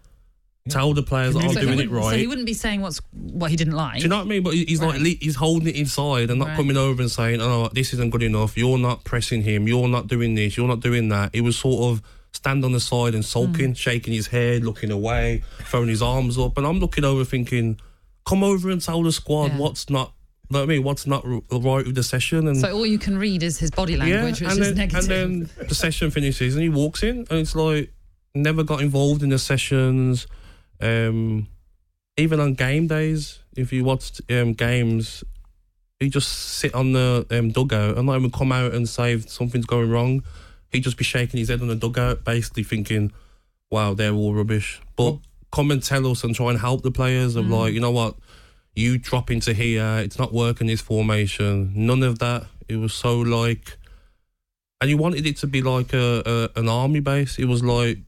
tell 0.69 0.93
the 0.95 1.03
players 1.03 1.35
that 1.35 1.45
I'm 1.45 1.53
So 1.53 1.61
doing 1.61 1.79
it 1.81 1.91
right. 1.91 2.11
So 2.13 2.17
he 2.17 2.27
wouldn't 2.27 2.47
be 2.47 2.55
saying 2.55 2.81
what's 2.81 3.01
what 3.13 3.51
he 3.51 3.57
didn't 3.57 3.75
like. 3.75 3.99
Do 3.99 4.03
you 4.03 4.09
know 4.09 4.17
what 4.17 4.27
I 4.27 4.29
mean? 4.29 4.43
But 4.43 4.55
he's 4.55 4.81
like 4.81 4.93
Right. 4.95 5.01
le- 5.03 5.19
he's 5.21 5.37
holding 5.37 5.69
it 5.69 5.77
inside 5.77 6.31
and 6.31 6.39
not 6.39 6.49
Right. 6.49 6.57
coming 6.57 6.77
over 6.77 7.01
and 7.03 7.11
saying, 7.11 7.41
"Oh, 7.41 7.69
this 7.73 7.93
isn't 7.95 8.11
good 8.11 8.23
enough. 8.23 8.57
You're 8.57 8.79
not 8.79 9.05
pressing 9.05 9.43
him. 9.43 9.69
You're 9.69 9.89
not 9.89 10.09
doing 10.09 10.35
this. 10.35 10.57
You're 10.57 10.69
not 10.69 10.81
doing 10.81 11.09
that." 11.11 11.31
He 11.35 11.41
was 11.41 11.57
sort 11.57 11.93
of 11.93 12.03
stand 12.33 12.65
on 12.65 12.73
the 12.73 12.81
side 12.81 13.15
and 13.15 13.25
sulking, 13.25 13.73
Mm. 13.73 13.77
shaking 13.77 14.13
his 14.13 14.27
head, 14.29 14.65
looking 14.65 14.91
away, 14.91 15.43
throwing 15.65 15.89
his 15.89 16.03
arms 16.03 16.37
up, 16.39 16.59
and 16.59 16.67
I'm 16.67 16.79
looking 16.81 17.05
over 17.05 17.25
thinking, 17.25 17.79
"Come 18.27 18.43
over 18.43 18.71
and 18.71 18.81
tell 18.83 19.03
the 19.03 19.13
squad 19.13 19.53
Yeah. 19.53 19.59
what's 19.59 19.89
not." 19.89 20.13
know 20.49 20.61
what 20.61 20.65
I 20.67 20.67
mean, 20.67 20.85
what's 20.85 21.09
not 21.09 21.25
right 21.27 21.85
with 21.85 21.97
the 21.97 22.05
session? 22.05 22.47
And 22.47 22.57
So 22.61 22.73
all 22.73 22.87
you 22.87 22.99
can 23.01 23.19
read 23.19 23.43
is 23.43 23.59
his 23.59 23.73
body 23.73 23.97
language, 23.97 24.41
which 24.41 24.49
and 24.49 24.61
is 24.61 24.77
negative. 24.77 25.11
And 25.11 25.49
then 25.51 25.51
the 25.69 25.75
session 25.75 26.13
finishes 26.13 26.55
and 26.55 26.63
he 26.63 26.69
walks 26.69 27.03
in 27.03 27.27
and 27.31 27.41
it's 27.41 27.57
like 27.57 27.93
never 28.33 28.63
got 28.63 28.81
involved 28.81 29.25
in 29.25 29.31
the 29.31 29.41
sessions. 29.41 30.29
Um, 30.81 31.49
even 32.17 32.40
on 32.40 32.55
game 32.55 32.87
days, 32.87 33.40
if 33.56 33.73
you 33.73 33.84
watched 33.84 34.20
um, 34.31 34.52
games, 34.55 35.25
he'd 36.00 36.12
just 36.12 36.28
sit 36.31 36.75
on 36.75 36.93
the 36.93 37.26
um, 37.31 37.50
dugout 37.50 37.96
and 37.96 38.06
not 38.06 38.17
even 38.17 38.31
come 38.31 38.52
out 38.52 38.75
and 38.75 38.88
say 38.88 39.12
if 39.14 39.28
something's 39.31 39.67
going 39.67 39.90
wrong. 39.90 40.23
He'd 40.70 40.84
just 40.84 40.96
be 40.96 41.05
shaking 41.05 41.38
his 41.38 41.49
head 41.49 41.61
on 41.61 41.69
the 41.69 41.76
dugout, 41.76 42.25
basically 42.25 42.64
thinking, 42.64 43.12
wow, 43.70 43.94
they're 43.94 44.12
all 44.12 44.34
rubbish. 44.34 44.81
But 44.96 45.19
come 45.52 45.70
and 45.70 45.82
tell 45.82 46.06
us 46.11 46.25
and 46.25 46.34
try 46.34 46.50
and 46.50 46.58
help 46.58 46.82
the 46.82 46.90
players 46.90 47.37
of 47.37 47.46
Mm. 47.46 47.50
like, 47.50 47.75
you 47.75 47.81
know 47.81 47.90
what, 47.93 48.17
you 48.75 48.99
drop 48.99 49.31
into 49.31 49.55
here, 49.55 49.99
it's 49.99 50.19
not 50.19 50.32
working 50.32 50.67
this 50.67 50.81
formation. 50.81 51.72
None 51.75 52.02
of 52.02 52.19
that. 52.19 52.46
It 52.69 52.76
was 52.76 52.93
so 52.93 53.19
like, 53.20 53.79
and 54.81 54.90
you 54.90 54.96
wanted 54.99 55.26
it 55.26 55.37
to 55.38 55.46
be 55.46 55.62
like 55.62 55.94
a, 55.94 56.50
a 56.55 56.61
an 56.61 56.69
army 56.69 57.00
base. 57.00 57.38
It 57.38 57.46
was 57.46 57.62
like 57.62 57.99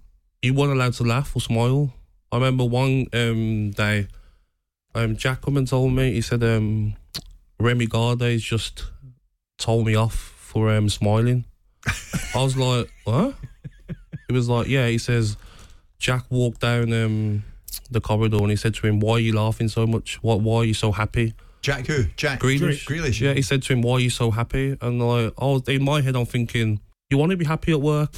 you 0.43 0.53
weren't 0.53 0.73
allowed 0.73 0.93
to 0.95 1.05
laugh 1.05 1.35
or 1.35 1.41
smile. 1.41 1.95
I 2.31 2.37
remember 2.37 2.65
one 2.65 3.07
um, 3.13 3.71
day, 3.71 4.09
um, 4.95 5.17
Jack 5.17 5.43
come 5.43 5.57
and 5.57 5.67
told 5.67 5.93
me. 5.93 6.13
He 6.13 6.21
said, 6.21 6.43
um, 6.43 6.95
"Remy 7.59 7.87
Garde's 7.87 8.43
just 8.43 8.85
told 9.57 9.87
me 9.87 9.95
off 9.95 10.15
for 10.15 10.71
um, 10.71 10.89
smiling." 10.89 11.45
I 12.35 12.43
was 12.43 12.57
like, 12.57 12.91
"What?" 13.05 13.35
He 14.29 14.35
was 14.35 14.49
like, 14.49 14.69
"Yeah." 14.69 14.89
He 14.89 14.99
says, 14.99 15.37
Jack 15.99 16.25
walked 16.31 16.61
down 16.61 16.93
um, 16.93 17.45
the 17.91 18.01
corridor 18.01 18.39
and 18.39 18.51
he 18.51 18.57
said 18.57 18.75
to 18.75 18.87
him, 18.87 19.01
"Why 19.01 19.15
are 19.15 19.21
you 19.21 19.35
laughing 19.35 19.69
so 19.69 19.87
much? 19.87 20.23
What? 20.23 20.41
Why 20.41 20.59
are 20.59 20.65
you 20.65 20.75
so 20.75 20.93
happy?" 20.93 21.35
Jack 21.61 21.87
who? 21.87 22.05
Jack 22.17 22.41
Grealish. 22.41 22.87
Grealish. 22.87 23.21
Yeah, 23.21 23.33
he 23.33 23.43
said 23.43 23.63
to 23.65 23.73
him, 23.73 23.83
"Why 23.83 23.95
are 23.95 24.01
you 24.01 24.11
so 24.11 24.31
happy?" 24.31 24.77
And 24.81 25.01
like, 25.01 25.41
was 25.41 25.63
in 25.69 25.85
my 25.85 26.03
head, 26.03 26.15
I'm 26.15 26.27
thinking, 26.27 26.81
"You 27.11 27.19
want 27.19 27.31
to 27.31 27.37
be 27.37 27.45
happy 27.45 27.73
at 27.73 27.81
work?" 27.81 28.11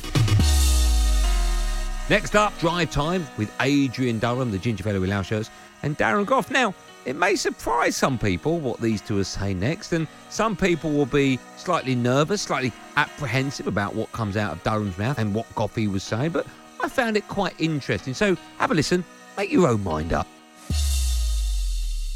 Next 2.10 2.34
up, 2.34 2.58
drive 2.58 2.90
time 2.90 3.24
with 3.38 3.54
Adrian 3.60 4.18
Durham, 4.18 4.50
the 4.50 4.58
ginger 4.58 4.82
fellow 4.82 4.98
with 4.98 5.10
loud 5.10 5.26
shirts, 5.26 5.48
and 5.84 5.96
Darren 5.96 6.26
Goff. 6.26 6.50
Now, 6.50 6.74
it 7.04 7.14
may 7.14 7.36
surprise 7.36 7.94
some 7.96 8.18
people 8.18 8.58
what 8.58 8.80
these 8.80 9.00
two 9.00 9.18
are 9.18 9.24
saying 9.24 9.60
next, 9.60 9.92
and 9.92 10.08
some 10.28 10.56
people 10.56 10.90
will 10.90 11.06
be 11.06 11.38
slightly 11.56 11.94
nervous, 11.94 12.42
slightly 12.42 12.72
apprehensive 12.96 13.68
about 13.68 13.94
what 13.94 14.10
comes 14.10 14.36
out 14.36 14.50
of 14.50 14.62
Durham's 14.64 14.98
mouth 14.98 15.20
and 15.20 15.32
what 15.32 15.48
Goffy 15.54 15.86
was 15.86 16.02
saying, 16.02 16.32
but 16.32 16.48
I 16.80 16.88
found 16.88 17.16
it 17.16 17.28
quite 17.28 17.54
interesting. 17.60 18.12
So 18.12 18.36
have 18.58 18.72
a 18.72 18.74
listen, 18.74 19.04
make 19.36 19.52
your 19.52 19.68
own 19.68 19.84
mind 19.84 20.12
up. 20.12 20.26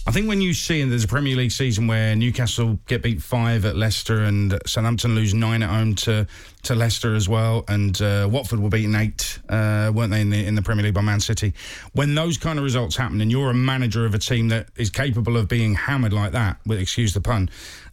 I 0.07 0.11
think 0.11 0.29
when 0.29 0.43
you 0.43 0.53
see 0.53 0.83
and 0.83 0.93
there's 0.93 1.05
a 1.05 1.09
Premier 1.09 1.35
League 1.35 1.51
season 1.51 1.87
where 1.87 2.15
Newcastle 2.15 2.79
get 2.87 3.03
beat 3.03 3.23
five 3.23 3.65
at 3.65 3.75
Leicester 3.75 4.25
and 4.25 4.61
Southampton 4.67 5.15
lose 5.15 5.33
nine 5.33 5.63
at 5.63 5.71
home 5.71 5.95
to, 5.95 6.27
to 6.65 6.75
Leicester 6.75 7.15
as 7.15 7.27
well, 7.27 7.65
and 7.69 8.01
uh, 8.03 8.29
Watford 8.31 8.61
were 8.61 8.69
beaten 8.69 8.95
eight, 8.95 9.39
uh, 9.49 9.91
weren't 9.95 10.11
they, 10.11 10.21
in 10.21 10.29
the, 10.29 10.45
in 10.45 10.57
the 10.57 10.63
Premier 10.63 10.85
League 10.85 10.93
by 10.93 11.01
Man 11.01 11.21
City? 11.21 11.55
When 11.95 12.15
those 12.15 12.37
kind 12.37 12.59
of 12.59 12.65
results 12.67 12.97
happen 12.97 13.23
and 13.23 13.31
you're 13.31 13.49
a 13.49 13.55
manager 13.55 14.05
of 14.05 14.13
a 14.13 14.19
team 14.19 14.49
that 14.49 14.69
is 14.77 14.91
capable 14.91 15.39
of 15.39 15.49
being 15.49 15.75
hammered 15.75 16.13
like 16.13 16.33
that, 16.33 16.59
with 16.67 16.81
excuse 16.81 17.15
the 17.15 17.23
pun, 17.23 17.49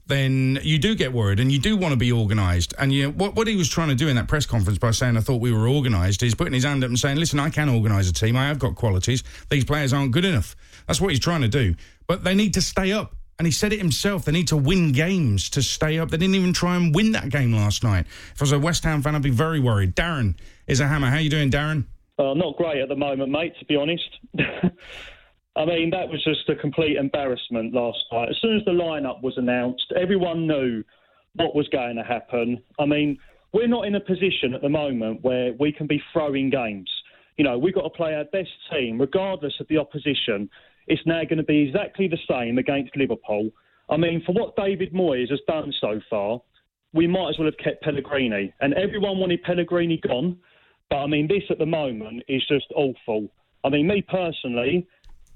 then 0.07 0.59
you 0.63 0.77
do 0.77 0.93
get 0.95 1.13
worried 1.13 1.39
and 1.39 1.49
you 1.49 1.59
do 1.59 1.77
want 1.77 1.93
to 1.93 1.97
be 1.97 2.11
organised. 2.11 2.73
And 2.77 2.91
you, 2.91 3.11
what, 3.11 3.35
what 3.35 3.47
he 3.47 3.55
was 3.55 3.69
trying 3.69 3.87
to 3.87 3.95
do 3.95 4.09
in 4.09 4.17
that 4.17 4.27
press 4.27 4.45
conference 4.45 4.77
by 4.77 4.91
saying, 4.91 5.15
I 5.15 5.21
thought 5.21 5.39
we 5.39 5.53
were 5.53 5.69
organised, 5.69 6.21
is 6.23 6.35
putting 6.35 6.53
his 6.53 6.65
hand 6.65 6.83
up 6.83 6.89
and 6.89 6.99
saying, 6.99 7.15
listen, 7.15 7.39
I 7.39 7.49
can 7.49 7.69
organise 7.69 8.09
a 8.09 8.13
team. 8.13 8.35
I 8.35 8.47
have 8.47 8.59
got 8.59 8.75
qualities. 8.75 9.23
These 9.49 9.63
players 9.63 9.93
aren't 9.93 10.11
good 10.11 10.25
enough. 10.25 10.57
That's 10.87 10.99
what 10.99 11.11
he's 11.11 11.19
trying 11.19 11.41
to 11.41 11.47
do. 11.47 11.75
But 12.11 12.25
they 12.25 12.35
need 12.35 12.53
to 12.55 12.61
stay 12.61 12.91
up. 12.91 13.15
And 13.39 13.45
he 13.45 13.53
said 13.53 13.71
it 13.71 13.79
himself. 13.79 14.25
They 14.25 14.33
need 14.33 14.49
to 14.49 14.57
win 14.57 14.91
games 14.91 15.49
to 15.51 15.61
stay 15.61 15.97
up. 15.97 16.11
They 16.11 16.17
didn't 16.17 16.35
even 16.35 16.51
try 16.51 16.75
and 16.75 16.93
win 16.93 17.13
that 17.13 17.29
game 17.29 17.53
last 17.53 17.85
night. 17.85 18.05
If 18.33 18.41
I 18.41 18.43
was 18.43 18.51
a 18.51 18.59
West 18.59 18.83
Ham 18.83 19.01
fan, 19.01 19.15
I'd 19.15 19.21
be 19.21 19.29
very 19.29 19.61
worried. 19.61 19.95
Darren, 19.95 20.35
is 20.67 20.81
a 20.81 20.89
hammer. 20.89 21.07
How 21.07 21.15
are 21.15 21.21
you 21.21 21.29
doing, 21.29 21.49
Darren? 21.49 21.85
Uh, 22.19 22.33
not 22.33 22.57
great 22.57 22.81
at 22.81 22.89
the 22.89 22.97
moment, 22.97 23.31
mate, 23.31 23.53
to 23.59 23.65
be 23.65 23.77
honest. 23.77 24.03
I 25.55 25.63
mean, 25.63 25.89
that 25.91 26.09
was 26.09 26.21
just 26.25 26.49
a 26.49 26.55
complete 26.57 26.97
embarrassment 26.97 27.73
last 27.73 27.99
night. 28.11 28.27
As 28.27 28.35
soon 28.41 28.57
as 28.57 28.65
the 28.65 28.71
lineup 28.71 29.21
was 29.21 29.37
announced, 29.37 29.93
everyone 29.95 30.47
knew 30.47 30.83
what 31.35 31.55
was 31.55 31.69
going 31.69 31.95
to 31.95 32.03
happen. 32.03 32.61
I 32.77 32.85
mean, 32.85 33.17
we're 33.53 33.69
not 33.69 33.85
in 33.85 33.95
a 33.95 34.01
position 34.01 34.53
at 34.53 34.61
the 34.61 34.67
moment 34.67 35.21
where 35.21 35.53
we 35.57 35.71
can 35.71 35.87
be 35.87 36.03
throwing 36.11 36.49
games. 36.49 36.91
You 37.37 37.45
know, 37.45 37.57
we've 37.57 37.73
got 37.73 37.83
to 37.83 37.89
play 37.89 38.15
our 38.15 38.25
best 38.25 38.51
team, 38.69 38.99
regardless 38.99 39.53
of 39.61 39.67
the 39.69 39.77
opposition. 39.77 40.49
It's 40.87 41.01
now 41.05 41.23
going 41.23 41.37
to 41.37 41.43
be 41.43 41.67
exactly 41.67 42.07
the 42.07 42.17
same 42.29 42.57
against 42.57 42.95
Liverpool. 42.95 43.49
I 43.89 43.97
mean, 43.97 44.23
for 44.25 44.33
what 44.33 44.55
David 44.55 44.93
Moyes 44.93 45.29
has 45.29 45.39
done 45.47 45.73
so 45.79 45.99
far, 46.09 46.41
we 46.93 47.07
might 47.07 47.29
as 47.29 47.35
well 47.37 47.47
have 47.47 47.57
kept 47.57 47.83
Pellegrini. 47.83 48.53
And 48.59 48.73
everyone 48.73 49.19
wanted 49.19 49.43
Pellegrini 49.43 49.97
gone. 49.97 50.37
But 50.89 50.97
I 50.97 51.07
mean, 51.07 51.27
this 51.27 51.43
at 51.49 51.57
the 51.57 51.65
moment 51.65 52.23
is 52.27 52.43
just 52.47 52.65
awful. 52.75 53.29
I 53.63 53.69
mean, 53.69 53.87
me 53.87 54.01
personally, 54.01 54.87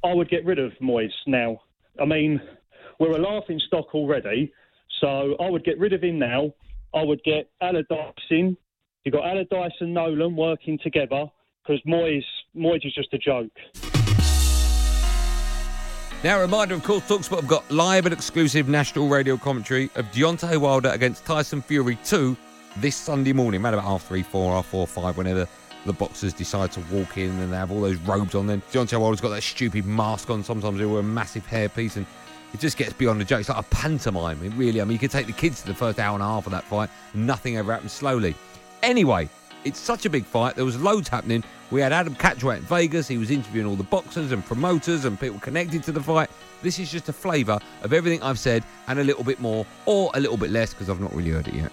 I 0.03 0.13
would 0.13 0.29
get 0.29 0.45
rid 0.45 0.59
of 0.59 0.71
Moyes 0.81 1.09
now. 1.27 1.61
I 2.01 2.05
mean, 2.05 2.41
we're 2.99 3.11
a 3.11 3.19
laughing 3.19 3.59
stock 3.67 3.93
already, 3.93 4.51
so 4.99 5.35
I 5.39 5.49
would 5.49 5.63
get 5.63 5.79
rid 5.79 5.93
of 5.93 6.03
him 6.03 6.19
now. 6.19 6.53
I 6.93 7.03
would 7.03 7.23
get 7.23 7.49
Allardyce 7.61 8.13
in. 8.29 8.57
You've 9.03 9.13
got 9.13 9.25
Allardyce 9.25 9.75
and 9.79 9.93
Nolan 9.93 10.35
working 10.35 10.79
together 10.81 11.25
because 11.63 11.81
Moyes, 11.87 12.23
Moyes 12.55 12.85
is 12.85 12.93
just 12.93 13.13
a 13.13 13.17
joke. 13.17 13.51
Now, 16.25 16.39
a 16.39 16.41
reminder, 16.41 16.73
of 16.73 16.83
course, 16.83 17.03
Talksport 17.03 17.41
have 17.41 17.47
got 17.47 17.69
live 17.69 18.07
and 18.07 18.11
exclusive 18.11 18.67
national 18.67 19.07
radio 19.07 19.37
commentary 19.37 19.91
of 19.93 20.07
Deontay 20.07 20.57
Wilder 20.57 20.89
against 20.89 21.23
Tyson 21.23 21.61
Fury 21.61 21.99
2 22.03 22.35
this 22.77 22.95
Sunday 22.95 23.31
morning, 23.31 23.63
around 23.63 23.75
about 23.75 23.85
half 23.85 24.07
three, 24.07 24.23
four, 24.23 24.55
half 24.55 24.65
four, 24.65 24.87
five, 24.87 25.17
whenever 25.17 25.47
the 25.85 25.93
boxers 25.93 26.33
decide 26.33 26.71
to 26.71 26.79
walk 26.91 27.19
in 27.19 27.29
and 27.29 27.53
they 27.53 27.57
have 27.57 27.69
all 27.71 27.79
those 27.79 27.97
robes 27.97 28.33
on. 28.33 28.47
Then 28.47 28.63
Deontay 28.71 28.99
Wilder's 28.99 29.21
got 29.21 29.29
that 29.29 29.43
stupid 29.43 29.85
mask 29.85 30.31
on. 30.31 30.43
Sometimes 30.43 30.79
they 30.79 30.87
wear 30.87 31.01
a 31.01 31.03
massive 31.03 31.45
hairpiece 31.45 31.95
and 31.95 32.07
it 32.55 32.59
just 32.59 32.77
gets 32.77 32.93
beyond 32.93 33.21
the 33.21 33.25
joke. 33.25 33.41
It's 33.41 33.49
like 33.49 33.59
a 33.59 33.69
pantomime. 33.69 34.43
It 34.43 34.51
really, 34.55 34.81
I 34.81 34.83
mean, 34.83 34.93
you 34.93 34.99
could 34.99 35.11
take 35.11 35.27
the 35.27 35.31
kids 35.31 35.61
to 35.61 35.67
the 35.67 35.75
first 35.75 35.99
hour 35.99 36.15
and 36.15 36.23
a 36.23 36.25
half 36.25 36.47
of 36.47 36.51
that 36.53 36.63
fight, 36.63 36.89
nothing 37.13 37.57
ever 37.57 37.71
happens 37.71 37.91
slowly. 37.91 38.33
Anyway, 38.81 39.29
it's 39.65 39.79
such 39.79 40.05
a 40.05 40.09
big 40.09 40.23
fight. 40.25 40.55
There 40.55 40.63
was 40.63 40.79
loads 40.79 41.09
happening. 41.09 41.43
We 41.71 41.81
had 41.81 41.91
Adam 41.91 42.15
Catterall 42.15 42.57
in 42.57 42.61
Vegas. 42.61 43.07
He 43.07 43.17
was 43.17 43.31
interviewing 43.31 43.67
all 43.67 43.75
the 43.75 43.83
boxers 43.83 44.31
and 44.31 44.45
promoters 44.45 45.05
and 45.05 45.19
people 45.19 45.39
connected 45.39 45.83
to 45.83 45.91
the 45.91 46.01
fight. 46.01 46.29
This 46.61 46.79
is 46.79 46.91
just 46.91 47.09
a 47.09 47.13
flavour 47.13 47.59
of 47.81 47.91
everything 47.91 48.21
I've 48.23 48.39
said 48.39 48.63
and 48.87 48.99
a 48.99 49.03
little 49.03 49.23
bit 49.23 49.39
more, 49.39 49.65
or 49.85 50.11
a 50.13 50.19
little 50.19 50.37
bit 50.37 50.51
less, 50.51 50.73
because 50.73 50.89
I've 50.89 51.01
not 51.01 51.13
really 51.13 51.31
heard 51.31 51.47
it 51.47 51.55
yet. 51.55 51.71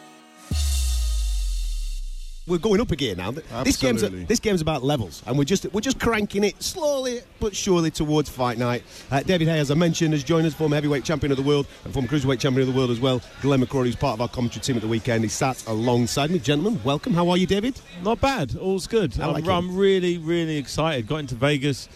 We're 2.45 2.59
going 2.59 2.81
up 2.81 2.91
again 2.91 3.19
now. 3.19 3.31
This 3.63 3.77
game's 3.77 4.03
this 4.27 4.41
game's 4.41 4.61
about 4.61 4.83
levels, 4.83 5.23
and 5.27 5.39
we're 5.39 5.45
just 5.45 5.65
we're 5.73 5.81
just 5.81 6.01
cranking 6.01 6.43
it 6.43 6.61
slowly 6.61 7.21
but 7.39 7.55
surely 7.55 7.93
towards 7.93 8.29
fight 8.29 8.59
night. 8.59 8.83
Uh, 9.13 9.23
David 9.23 9.47
Haye, 9.47 9.61
as 9.61 9.71
I 9.71 9.75
mentioned, 9.75 10.13
has 10.13 10.25
joined 10.25 10.45
us, 10.49 10.53
former 10.53 10.75
heavyweight 10.75 11.05
champion 11.05 11.31
of 11.31 11.37
the 11.37 11.45
world 11.45 11.69
and 11.85 11.95
former 11.95 12.09
cruiserweight 12.09 12.41
champion 12.41 12.67
of 12.69 12.75
the 12.75 12.77
world 12.77 12.91
as 12.91 12.99
well. 12.99 13.21
Glenn 13.43 13.61
McCrory, 13.61 13.85
who's 13.85 13.95
part 13.95 14.15
of 14.15 14.21
our 14.23 14.29
commentary 14.29 14.61
team 14.61 14.75
at 14.75 14.83
the 14.83 14.89
weekend, 14.89 15.23
he 15.23 15.29
sat 15.29 15.65
alongside 15.69 16.33
me. 16.33 16.41
Gentlemen, 16.41 16.81
welcome. 16.83 17.15
How 17.15 17.31
are 17.31 17.37
you, 17.37 17.47
David? 17.47 17.81
Not 18.03 18.21
bad. 18.21 18.57
All's 18.57 18.89
good. 18.89 19.21
I 19.21 19.27
like 19.27 19.45
I'm, 19.45 19.51
I'm 19.51 19.77
really, 19.77 20.19
really 20.19 20.57
excited. 20.57 21.07
Got 21.07 21.19
into 21.19 21.37
Vegas. 21.37 21.89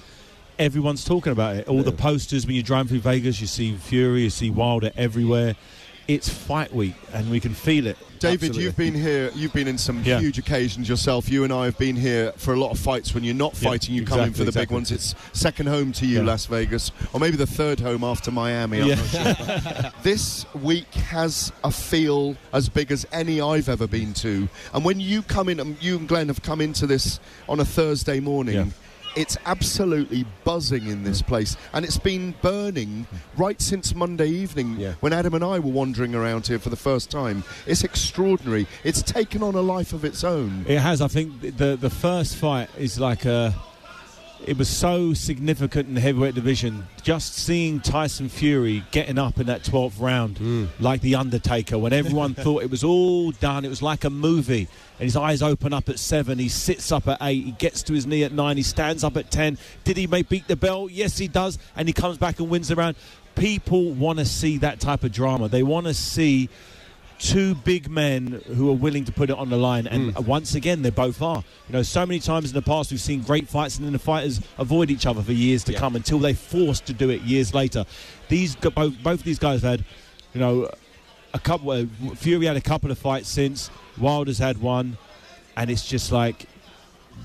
Everyone's 0.60 1.04
talking 1.04 1.32
about 1.32 1.56
it. 1.56 1.68
All 1.68 1.82
the 1.82 1.90
posters 1.92 2.46
when 2.46 2.54
you're 2.54 2.62
driving 2.62 2.88
through 2.88 3.00
Vegas, 3.00 3.40
you 3.40 3.48
see 3.48 3.74
Fury, 3.76 4.22
you 4.22 4.30
see 4.30 4.50
Wilder 4.50 4.92
everywhere. 4.96 5.56
It's 6.08 6.28
fight 6.28 6.72
week, 6.72 6.94
and 7.12 7.28
we 7.30 7.40
can 7.40 7.52
feel 7.52 7.84
it. 7.88 7.98
David, 8.20 8.34
Absolutely. 8.50 8.62
you've 8.62 8.76
been 8.76 8.94
here. 8.94 9.30
You've 9.34 9.52
been 9.52 9.66
in 9.66 9.76
some 9.76 10.02
Yeah. 10.04 10.20
huge 10.20 10.38
occasions 10.38 10.88
yourself. 10.88 11.28
You 11.28 11.42
and 11.42 11.52
I 11.52 11.64
have 11.64 11.76
been 11.78 11.96
here 11.96 12.32
for 12.36 12.54
a 12.54 12.56
lot 12.60 12.70
of 12.70 12.78
fights. 12.78 13.12
When 13.12 13.24
you're 13.24 13.34
not 13.34 13.54
Yeah, 13.60 13.70
fighting, 13.70 13.94
you 13.96 14.04
come 14.04 14.20
in 14.20 14.26
for 14.26 14.42
exactly, 14.42 14.44
the 14.46 14.52
big 14.60 14.70
ones. 14.70 14.92
It's 14.92 15.16
second 15.32 15.66
home 15.66 15.90
to 15.94 16.06
you, 16.06 16.18
Yeah. 16.18 16.26
Las 16.26 16.46
Vegas, 16.46 16.92
or 17.12 17.18
maybe 17.18 17.36
the 17.36 17.46
third 17.46 17.80
home 17.80 18.04
after 18.04 18.30
Miami. 18.30 18.82
I'm 18.82 18.88
Yeah. 18.88 18.94
not 18.94 19.36
sure. 19.82 19.92
this 20.04 20.46
week 20.54 20.94
has 20.94 21.50
a 21.64 21.72
feel 21.72 22.36
as 22.52 22.68
big 22.68 22.92
as 22.92 23.04
any 23.12 23.40
I've 23.40 23.68
ever 23.68 23.88
been 23.88 24.14
to. 24.14 24.48
And 24.72 24.84
when 24.84 25.00
you 25.00 25.22
come 25.22 25.48
in, 25.48 25.58
and 25.58 25.76
you 25.80 25.98
and 25.98 26.06
Glenn 26.06 26.28
have 26.28 26.40
come 26.42 26.60
into 26.60 26.86
this 26.86 27.18
on 27.48 27.58
a 27.58 27.64
Thursday 27.64 28.20
morning. 28.20 28.72
Yeah. 29.16 29.22
It's 29.22 29.36
absolutely 29.46 30.24
buzzing 30.44 30.86
in 30.86 31.02
this 31.02 31.22
place, 31.22 31.56
and 31.72 31.84
it's 31.84 31.98
been 31.98 32.34
burning 32.42 33.06
right 33.36 33.60
since 33.60 33.94
Monday 33.94 34.28
evening 34.28 34.78
when 35.00 35.12
Adam 35.12 35.34
and 35.34 35.42
I 35.42 35.58
were 35.58 35.70
wandering 35.70 36.14
around 36.14 36.46
here 36.46 36.58
for 36.58 36.70
the 36.70 36.76
first 36.76 37.10
time. 37.10 37.42
It's 37.66 37.82
extraordinary. 37.82 38.66
It's 38.84 39.02
taken 39.02 39.42
on 39.42 39.54
a 39.54 39.60
life 39.62 39.92
of 39.92 40.04
its 40.04 40.22
own. 40.22 40.64
It 40.68 40.78
has. 40.78 41.00
I 41.00 41.08
think 41.08 41.40
the 41.56 41.76
the 41.76 41.90
first 41.90 42.36
fight 42.36 42.68
is 42.78 42.98
like 43.00 43.24
a. 43.24 43.54
It 44.46 44.56
was 44.56 44.68
so 44.68 45.12
significant 45.12 45.88
in 45.88 45.94
the 45.94 46.00
heavyweight 46.00 46.36
division. 46.36 46.86
Just 47.02 47.34
seeing 47.34 47.80
Tyson 47.80 48.28
Fury 48.28 48.84
getting 48.92 49.18
up 49.18 49.40
in 49.40 49.48
that 49.48 49.64
12th 49.64 50.00
round, 50.00 50.38
hmm. 50.38 50.66
like 50.78 51.00
the 51.00 51.16
Undertaker, 51.16 51.76
when 51.76 51.92
everyone 51.92 52.34
thought 52.44 52.62
it 52.62 52.70
was 52.70 52.84
all 52.84 53.32
done, 53.32 53.64
it 53.64 53.68
was 53.68 53.82
like 53.82 54.04
a 54.04 54.10
movie. 54.10 54.68
And 55.00 55.04
his 55.04 55.16
eyes 55.16 55.42
open 55.42 55.72
up 55.72 55.88
at 55.88 55.98
seven. 55.98 56.38
He 56.38 56.48
sits 56.48 56.92
up 56.92 57.08
at 57.08 57.18
eight. 57.22 57.44
He 57.44 57.50
gets 57.50 57.82
to 57.84 57.92
his 57.92 58.06
knee 58.06 58.22
at 58.22 58.30
nine. 58.30 58.56
He 58.56 58.62
stands 58.62 59.02
up 59.02 59.16
at 59.16 59.32
ten. 59.32 59.58
Did 59.82 59.96
he 59.96 60.06
make 60.06 60.28
beat 60.28 60.46
the 60.46 60.54
bell? 60.54 60.88
Yes, 60.88 61.18
he 61.18 61.26
does. 61.26 61.58
And 61.74 61.88
he 61.88 61.92
comes 61.92 62.16
back 62.16 62.38
and 62.38 62.48
wins 62.48 62.68
the 62.68 62.76
round. 62.76 62.94
People 63.34 63.90
want 63.90 64.20
to 64.20 64.24
see 64.24 64.58
that 64.58 64.78
type 64.78 65.02
of 65.02 65.10
drama. 65.10 65.48
They 65.48 65.64
want 65.64 65.88
to 65.88 65.94
see 65.94 66.48
two 67.18 67.54
big 67.54 67.88
men 67.88 68.42
who 68.56 68.68
are 68.70 68.74
willing 68.74 69.04
to 69.04 69.12
put 69.12 69.30
it 69.30 69.36
on 69.36 69.48
the 69.48 69.56
line, 69.56 69.86
and 69.86 70.14
once 70.26 70.54
again, 70.54 70.82
they 70.82 70.90
both 70.90 71.22
are. 71.22 71.42
You 71.68 71.72
know, 71.72 71.82
so 71.82 72.04
many 72.04 72.20
times 72.20 72.50
in 72.50 72.54
the 72.54 72.62
past 72.62 72.90
we've 72.90 73.00
seen 73.00 73.22
great 73.22 73.48
fights, 73.48 73.76
and 73.76 73.86
then 73.86 73.92
the 73.92 73.98
fighters 73.98 74.40
avoid 74.58 74.90
each 74.90 75.06
other 75.06 75.22
for 75.22 75.32
years 75.32 75.64
to 75.64 75.72
come 75.72 75.96
until 75.96 76.18
they're 76.18 76.34
forced 76.34 76.86
to 76.86 76.92
do 76.92 77.10
it 77.10 77.22
years 77.22 77.54
later. 77.54 77.84
These 78.28 78.56
both 78.56 78.94
both 79.02 79.22
these 79.22 79.38
guys 79.38 79.62
have 79.62 79.78
had, 79.78 79.84
you 80.34 80.40
know, 80.40 80.70
a 81.32 81.38
couple. 81.38 81.70
Uh, 81.70 81.86
Fury 82.16 82.46
had 82.46 82.56
a 82.56 82.60
couple 82.60 82.90
of 82.90 82.98
fights 82.98 83.28
since. 83.28 83.70
Wilder's 83.98 84.38
had 84.38 84.58
one, 84.58 84.98
and 85.56 85.70
it's 85.70 85.88
just 85.88 86.12
like 86.12 86.46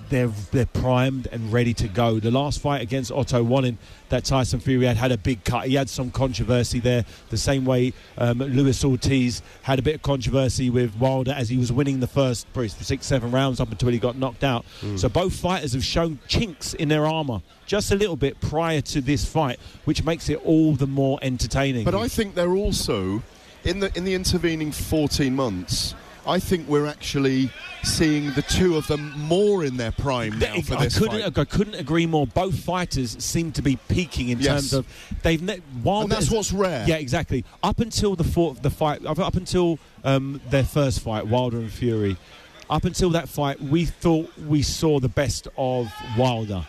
they're 0.10 0.28
they're 0.52 0.66
primed 0.66 1.28
and 1.32 1.52
ready 1.52 1.74
to 1.74 1.88
go. 1.88 2.20
The 2.20 2.30
last 2.30 2.60
fight 2.60 2.82
against 2.82 3.12
Otto 3.12 3.42
Wallin 3.44 3.78
that 4.10 4.26
Tyson 4.26 4.60
Fury 4.60 4.86
had 4.86 4.98
had 4.98 5.12
a 5.12 5.18
big 5.18 5.44
cut. 5.44 5.68
He 5.68 5.76
had 5.76 5.90
some 5.90 6.12
controversy 6.12 6.80
there, 6.80 7.06
the 7.30 7.38
same 7.38 7.66
way 7.66 7.94
um, 8.18 8.40
Luis 8.40 8.84
Ortiz 8.84 9.42
had 9.64 9.80
a 9.80 9.82
bit 9.82 9.96
of 9.96 10.02
controversy 10.02 10.70
with 10.70 10.96
Wilder 10.98 11.32
as 11.32 11.50
he 11.50 11.58
was 11.58 11.72
winning 11.72 12.02
the 12.02 12.08
first 12.08 12.46
six 12.82 13.06
seven 13.06 13.32
rounds 13.32 13.60
up 13.60 13.72
until 13.72 13.90
he 13.90 14.00
got 14.00 14.18
knocked 14.18 14.44
out. 14.44 14.66
Mm. 14.82 15.00
So 15.00 15.10
both 15.10 15.34
fighters 15.34 15.74
have 15.74 15.84
shown 15.84 16.20
chinks 16.28 16.74
in 16.74 16.90
their 16.90 17.06
armor 17.06 17.42
just 17.66 17.92
a 17.92 17.96
little 17.96 18.18
bit 18.18 18.40
prior 18.42 18.82
to 18.82 19.02
this 19.02 19.26
fight, 19.26 19.60
which 19.86 20.04
makes 20.04 20.30
it 20.30 20.46
all 20.46 20.74
the 20.76 20.88
more 20.88 21.20
entertaining. 21.22 21.86
But 21.86 21.96
I 21.96 22.10
think 22.10 22.36
they're 22.36 22.56
also 22.56 23.24
in 23.64 23.80
the 23.80 23.92
in 23.98 24.04
the 24.04 24.14
intervening 24.14 24.72
14 24.72 25.34
months. 25.34 25.96
I 26.26 26.40
think 26.40 26.68
we're 26.68 26.86
actually 26.86 27.50
seeing 27.84 28.32
the 28.34 28.44
two 28.44 28.78
of 28.78 28.86
them 28.88 29.12
more 29.18 29.64
in 29.66 29.78
their 29.78 29.92
prime 29.92 30.38
now 30.38 30.62
for 30.62 30.76
I 30.76 30.84
this 30.84 30.98
couldn't, 31.00 31.22
fight. 31.22 31.38
I 31.38 31.46
couldn't 31.46 31.74
agree 31.76 32.06
more. 32.06 32.28
Both 32.28 32.60
fighters 32.60 33.16
seem 33.24 33.52
to 33.54 33.62
be 33.64 33.78
peaking 33.88 34.30
in 34.30 34.40
Yes. 34.40 34.48
terms 34.70 34.74
of 34.74 34.86
they've 35.24 35.42
ne- 35.42 35.62
Wilder 35.84 36.04
And 36.04 36.12
that's 36.12 36.30
what's 36.30 36.54
rare. 36.54 36.86
Yeah, 36.88 36.96
exactly. 36.98 37.44
Up 37.64 37.80
until 37.80 38.16
the 38.16 38.24
fourth, 38.24 38.62
the 38.62 38.70
fight, 38.70 39.04
up, 39.06 39.18
up 39.18 39.36
until 39.36 39.80
um, 40.04 40.40
their 40.52 40.64
first 40.64 41.00
fight, 41.00 41.26
Wilder 41.26 41.58
and 41.58 41.72
Fury. 41.72 42.18
Up 42.70 42.86
until 42.86 43.10
that 43.12 43.28
fight, 43.28 43.60
we 43.60 43.86
thought 43.86 44.32
we 44.48 44.62
saw 44.62 45.00
the 45.00 45.10
best 45.10 45.48
of 45.58 45.92
Wilder. 46.18 46.66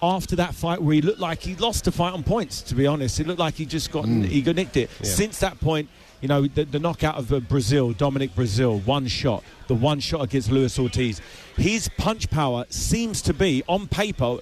After 0.00 0.34
that 0.36 0.54
fight, 0.54 0.80
where 0.82 0.94
he 0.94 1.02
looked 1.02 1.20
like 1.20 1.42
he 1.42 1.54
lost 1.56 1.84
the 1.84 1.92
fight 1.92 2.12
on 2.12 2.22
points, 2.22 2.62
to 2.62 2.74
be 2.74 2.86
honest, 2.86 3.20
it 3.20 3.26
looked 3.26 3.38
like 3.40 3.54
he 3.54 3.66
just 3.66 3.90
got 3.92 4.04
Mm. 4.04 4.24
he 4.26 4.42
got 4.42 4.56
nicked 4.56 4.76
it. 4.76 4.90
Yeah. 5.00 5.10
Since 5.10 5.38
that 5.40 5.60
point, 5.60 5.88
you 6.22 6.28
know, 6.28 6.46
the, 6.46 6.64
the 6.64 6.78
knockout 6.78 7.16
of 7.16 7.30
uh, 7.32 7.40
Breazeale, 7.40 7.96
Dominic 7.96 8.34
Breazeale, 8.34 8.84
one 8.86 9.06
shot, 9.08 9.44
the 9.66 9.74
one 9.74 10.00
shot 10.00 10.22
against 10.22 10.50
Luis 10.50 10.78
Ortiz. 10.78 11.20
His 11.56 11.88
punch 11.98 12.30
power 12.30 12.64
seems 12.70 13.20
to 13.22 13.34
be, 13.34 13.62
on 13.68 13.88
paper, 13.88 14.38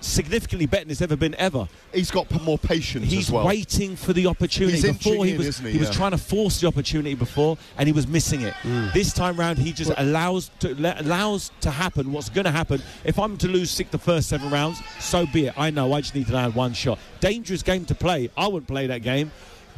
significantly 0.00 0.66
better 0.66 0.84
than 0.84 0.90
it's 0.90 1.00
ever 1.00 1.16
been 1.16 1.34
ever. 1.36 1.66
He's 1.92 2.10
got 2.10 2.30
more 2.42 2.58
patience 2.58 3.10
He's 3.10 3.28
as 3.28 3.32
well. 3.32 3.46
waiting 3.46 3.96
for 3.96 4.12
the 4.12 4.26
opportunity. 4.26 4.76
He's 4.76 4.98
before 4.98 5.24
he 5.24 5.32
in, 5.32 5.38
was 5.38 5.46
isn't 5.48 5.66
he? 5.66 5.78
was 5.78 5.88
Yeah. 5.88 5.94
trying 5.94 6.10
to 6.10 6.18
force 6.18 6.60
the 6.60 6.66
opportunity 6.66 7.14
before, 7.14 7.56
and 7.78 7.86
he 7.86 7.92
was 7.92 8.06
missing 8.06 8.42
it. 8.42 8.52
Mm. 8.64 8.92
This 8.92 9.12
time 9.12 9.36
round, 9.38 9.58
he 9.58 9.72
just 9.72 9.92
allows 9.96 10.50
to 10.60 10.74
le- 10.80 10.96
allows 10.98 11.50
to 11.62 11.70
happen 11.70 12.12
what's 12.12 12.28
going 12.28 12.44
to 12.44 12.50
happen. 12.50 12.82
If 13.04 13.18
I'm 13.18 13.36
to 13.38 13.48
lose 13.48 13.70
six 13.70 13.90
the 13.90 13.98
first 13.98 14.28
seven 14.28 14.50
rounds, 14.50 14.78
so 15.00 15.24
be 15.26 15.46
it. 15.46 15.54
I 15.58 15.70
know. 15.70 15.92
I 15.94 16.02
just 16.02 16.14
need 16.14 16.26
to 16.26 16.34
land 16.34 16.54
one 16.54 16.74
shot. 16.74 16.98
Dangerous 17.20 17.62
game 17.62 17.86
to 17.86 17.94
play. 17.94 18.28
I 18.36 18.46
wouldn't 18.46 18.68
play 18.68 18.86
that 18.88 19.02
game, 19.02 19.30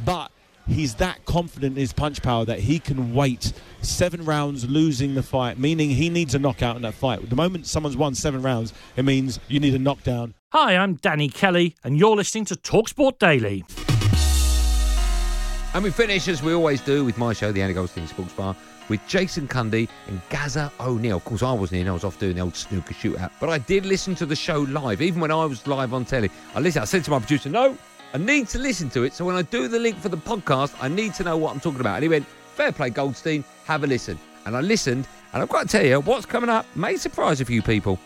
but. 0.03 0.31
He's 0.67 0.95
that 0.95 1.23
confident 1.25 1.77
in 1.77 1.79
his 1.79 1.93
punch 1.93 2.21
power 2.21 2.43
that 2.45 2.59
he 2.59 2.79
can 2.79 3.13
wait 3.13 3.53
seven 3.81 4.25
rounds 4.25 4.69
losing 4.69 5.15
the 5.15 5.23
fight, 5.23 5.57
meaning 5.57 5.89
he 5.89 6.09
needs 6.09 6.35
a 6.35 6.39
knockout 6.39 6.75
in 6.75 6.81
that 6.81 6.93
fight. 6.93 7.29
The 7.29 7.35
moment 7.35 7.65
someone's 7.65 7.95
won 7.95 8.13
seven 8.13 8.41
rounds, 8.41 8.73
it 8.97 9.05
means 9.05 9.39
you 9.47 9.61
need 9.61 9.73
a 9.75 9.79
knockdown. 9.79 10.33
Hi, 10.51 10.75
I'm 10.75 10.95
Danny 10.95 11.29
Kelly, 11.29 11.75
and 11.83 11.97
you're 11.97 12.15
listening 12.15 12.45
to 12.45 12.55
Talksport 12.55 13.17
Daily. 13.17 13.63
And 15.73 15.83
we 15.83 15.91
finish, 15.91 16.27
as 16.27 16.43
we 16.43 16.53
always 16.53 16.81
do, 16.81 17.05
with 17.05 17.17
my 17.17 17.33
show, 17.33 17.51
the 17.51 17.61
Andy 17.61 17.73
Goldstein 17.73 18.07
Sports 18.07 18.33
Bar, 18.33 18.55
with 18.89 18.99
Jason 19.07 19.47
Cundy 19.47 19.87
and 20.07 20.21
Gaza 20.29 20.71
O'Neill. 20.79 21.17
Of 21.17 21.25
course, 21.25 21.43
I 21.43 21.51
wasn't 21.51 21.81
in, 21.81 21.87
I 21.87 21.91
was 21.91 22.03
off 22.03 22.19
doing 22.19 22.35
the 22.35 22.41
old 22.41 22.55
snooker 22.55 22.93
shootout. 22.93 23.31
But 23.39 23.49
I 23.49 23.57
did 23.57 23.85
listen 23.85 24.15
to 24.15 24.25
the 24.25 24.35
show 24.35 24.61
live, 24.61 25.01
even 25.01 25.21
when 25.21 25.31
I 25.31 25.45
was 25.45 25.65
live 25.67 25.93
on 25.93 26.03
telly. 26.03 26.29
I 26.55 26.59
listened, 26.59 26.81
I 26.81 26.85
said 26.85 27.03
to 27.05 27.11
my 27.11 27.19
producer, 27.19 27.49
no, 27.49 27.77
I 28.13 28.17
need 28.17 28.47
to 28.49 28.59
listen 28.59 28.89
to 28.91 29.03
it. 29.03 29.13
So 29.13 29.25
when 29.25 29.35
I 29.35 29.41
do 29.41 29.67
the 29.67 29.79
link 29.79 29.97
for 29.97 30.09
the 30.09 30.17
podcast, 30.17 30.75
I 30.81 30.87
need 30.87 31.13
to 31.15 31.23
know 31.23 31.37
what 31.37 31.53
I'm 31.53 31.59
talking 31.59 31.81
about. 31.81 31.95
And 31.95 32.03
he 32.03 32.09
went, 32.09 32.25
fair 32.25 32.71
play, 32.71 32.89
Goldstein, 32.89 33.43
have 33.65 33.83
a 33.83 33.87
listen. 33.87 34.17
And 34.45 34.55
I 34.55 34.61
listened, 34.61 35.07
and 35.33 35.41
I've 35.41 35.49
got 35.49 35.63
to 35.63 35.67
tell 35.67 35.85
you, 35.85 35.99
what's 35.99 36.25
coming 36.25 36.49
up 36.49 36.65
may 36.75 36.95
surprise 36.95 37.41
a 37.41 37.45
few 37.45 37.61
people. 37.61 37.99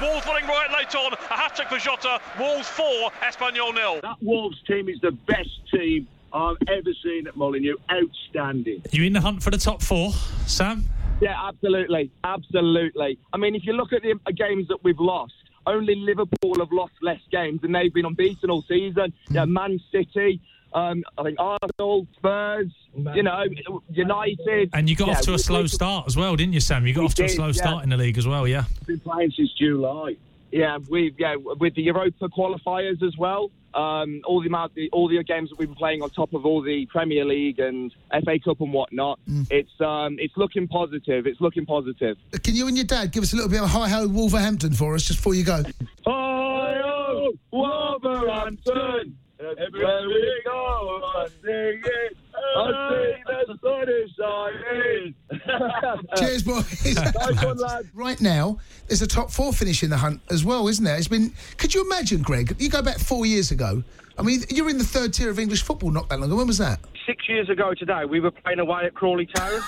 Wolves 0.00 0.26
running 0.26 0.46
right 0.48 0.70
late 0.72 0.94
on. 0.94 1.12
A 1.12 1.16
hat 1.16 1.56
trick 1.56 1.68
for 1.68 1.78
Jota. 1.78 2.20
Wolves 2.38 2.68
4, 2.68 3.10
Espanyol 3.22 3.74
nil. 3.74 4.00
That 4.02 4.16
Wolves 4.20 4.60
team 4.66 4.88
is 4.88 5.00
the 5.00 5.12
best 5.12 5.48
team 5.72 6.06
I've 6.32 6.56
ever 6.68 6.90
seen 7.02 7.26
at 7.26 7.36
Molineux. 7.36 7.76
Outstanding. 7.90 8.82
You 8.90 9.04
in 9.04 9.12
the 9.12 9.20
hunt 9.20 9.42
for 9.42 9.50
the 9.50 9.56
top 9.56 9.80
four, 9.80 10.12
Sam? 10.46 10.84
Yeah, 11.20 11.36
absolutely. 11.48 12.10
Absolutely. 12.24 13.18
I 13.32 13.36
mean, 13.38 13.54
if 13.54 13.64
you 13.64 13.72
look 13.72 13.92
at 13.92 14.02
the 14.02 14.32
games 14.32 14.68
that 14.68 14.82
we've 14.82 14.98
lost, 14.98 15.32
only 15.66 15.94
Liverpool 15.94 16.58
have 16.58 16.72
lost 16.72 16.94
less 17.02 17.20
games 17.30 17.60
and 17.62 17.74
they've 17.74 17.92
been 17.92 18.06
unbeaten 18.06 18.50
all 18.50 18.62
season. 18.62 19.12
Yeah, 19.30 19.44
Man 19.44 19.80
City, 19.90 20.40
um, 20.72 21.04
I 21.16 21.22
think 21.22 21.38
Arsenal, 21.38 22.06
Spurs, 22.16 22.72
you 23.14 23.22
know, 23.22 23.44
United. 23.90 24.70
And 24.72 24.88
you 24.88 24.96
got 24.96 25.08
Yeah, 25.08 25.14
off 25.14 25.20
to 25.22 25.34
a 25.34 25.38
slow 25.38 25.66
start 25.66 26.06
as 26.06 26.16
well, 26.16 26.36
didn't 26.36 26.52
you, 26.52 26.60
Sam? 26.60 26.86
You 26.86 26.94
got 26.94 27.04
off 27.04 27.14
to 27.14 27.24
a 27.24 27.28
did, 27.28 27.36
slow 27.36 27.46
yeah. 27.46 27.52
start 27.52 27.84
in 27.84 27.90
the 27.90 27.96
league 27.96 28.18
as 28.18 28.26
well, 28.26 28.46
yeah. 28.46 28.64
been 28.86 29.00
playing 29.00 29.30
since 29.30 29.52
July. 29.52 30.16
Yeah, 30.50 30.78
we've 30.88 31.18
yeah 31.18 31.34
with 31.36 31.74
the 31.74 31.82
Europa 31.82 32.28
qualifiers 32.28 33.02
as 33.02 33.16
well. 33.16 33.50
Um, 33.74 34.20
all 34.24 34.40
the 34.40 34.46
amount, 34.46 34.74
the, 34.74 34.88
all 34.92 35.08
the 35.08 35.22
games 35.24 35.50
that 35.50 35.58
we've 35.58 35.68
been 35.68 35.74
playing 35.76 36.02
on 36.02 36.10
top 36.10 36.32
of 36.32 36.46
all 36.46 36.62
the 36.62 36.86
Premier 36.86 37.24
League 37.24 37.58
and 37.58 37.92
FA 38.24 38.38
Cup 38.44 38.60
and 38.60 38.72
whatnot. 38.72 39.18
It's 39.50 39.80
um, 39.80 40.16
it's 40.20 40.36
looking 40.36 40.68
positive. 40.68 41.26
It's 41.26 41.40
looking 41.40 41.66
positive. 41.66 42.16
Can 42.42 42.54
you 42.54 42.68
and 42.68 42.76
your 42.76 42.86
dad 42.86 43.10
give 43.10 43.22
us 43.24 43.32
a 43.32 43.36
little 43.36 43.50
bit 43.50 43.62
of 43.62 43.68
high 43.68 43.88
ho 43.88 44.06
Wolverhampton 44.06 44.74
for 44.74 44.94
us 44.94 45.02
just 45.02 45.18
before 45.18 45.34
you 45.34 45.44
go? 45.44 45.62
Oh, 46.06 47.32
Wolverhampton. 47.50 49.18
Everywhere 49.40 50.06
we 50.06 50.42
go, 50.44 51.00
I 51.16 51.26
sing 51.42 51.82
it. 51.84 52.16
I 52.56 52.88
see 52.90 53.22
the 53.46 53.58
sun 53.60 53.88
is 53.88 54.10
shining. 54.18 55.14
Cheers, 56.16 56.42
boys. 56.42 56.94
Nice 56.96 57.44
one, 57.44 57.56
lad. 57.58 57.88
right 57.94 58.20
now, 58.20 58.58
there's 58.88 59.02
a 59.02 59.06
top 59.06 59.30
four 59.30 59.52
finish 59.52 59.82
in 59.82 59.90
the 59.90 59.96
hunt 59.96 60.20
as 60.30 60.44
well, 60.44 60.68
isn't 60.68 60.84
there? 60.84 60.96
It's 60.96 61.08
been. 61.08 61.32
Could 61.56 61.74
you 61.74 61.84
imagine, 61.84 62.22
Greg? 62.22 62.54
You 62.58 62.68
go 62.70 62.82
back 62.82 62.98
four 62.98 63.26
years 63.26 63.50
ago. 63.50 63.82
I 64.16 64.22
mean, 64.22 64.44
you're 64.48 64.70
in 64.70 64.78
the 64.78 64.84
third 64.84 65.12
tier 65.12 65.28
of 65.28 65.40
English 65.40 65.62
football 65.62 65.90
not 65.90 66.08
that 66.08 66.20
long 66.20 66.28
ago. 66.28 66.36
When 66.36 66.46
was 66.46 66.58
that? 66.58 66.78
Six 67.04 67.28
years 67.28 67.50
ago 67.50 67.74
today, 67.74 68.04
we 68.08 68.20
were 68.20 68.30
playing 68.30 68.60
away 68.60 68.84
at 68.84 68.94
Crawley 68.94 69.26
Town. 69.26 69.60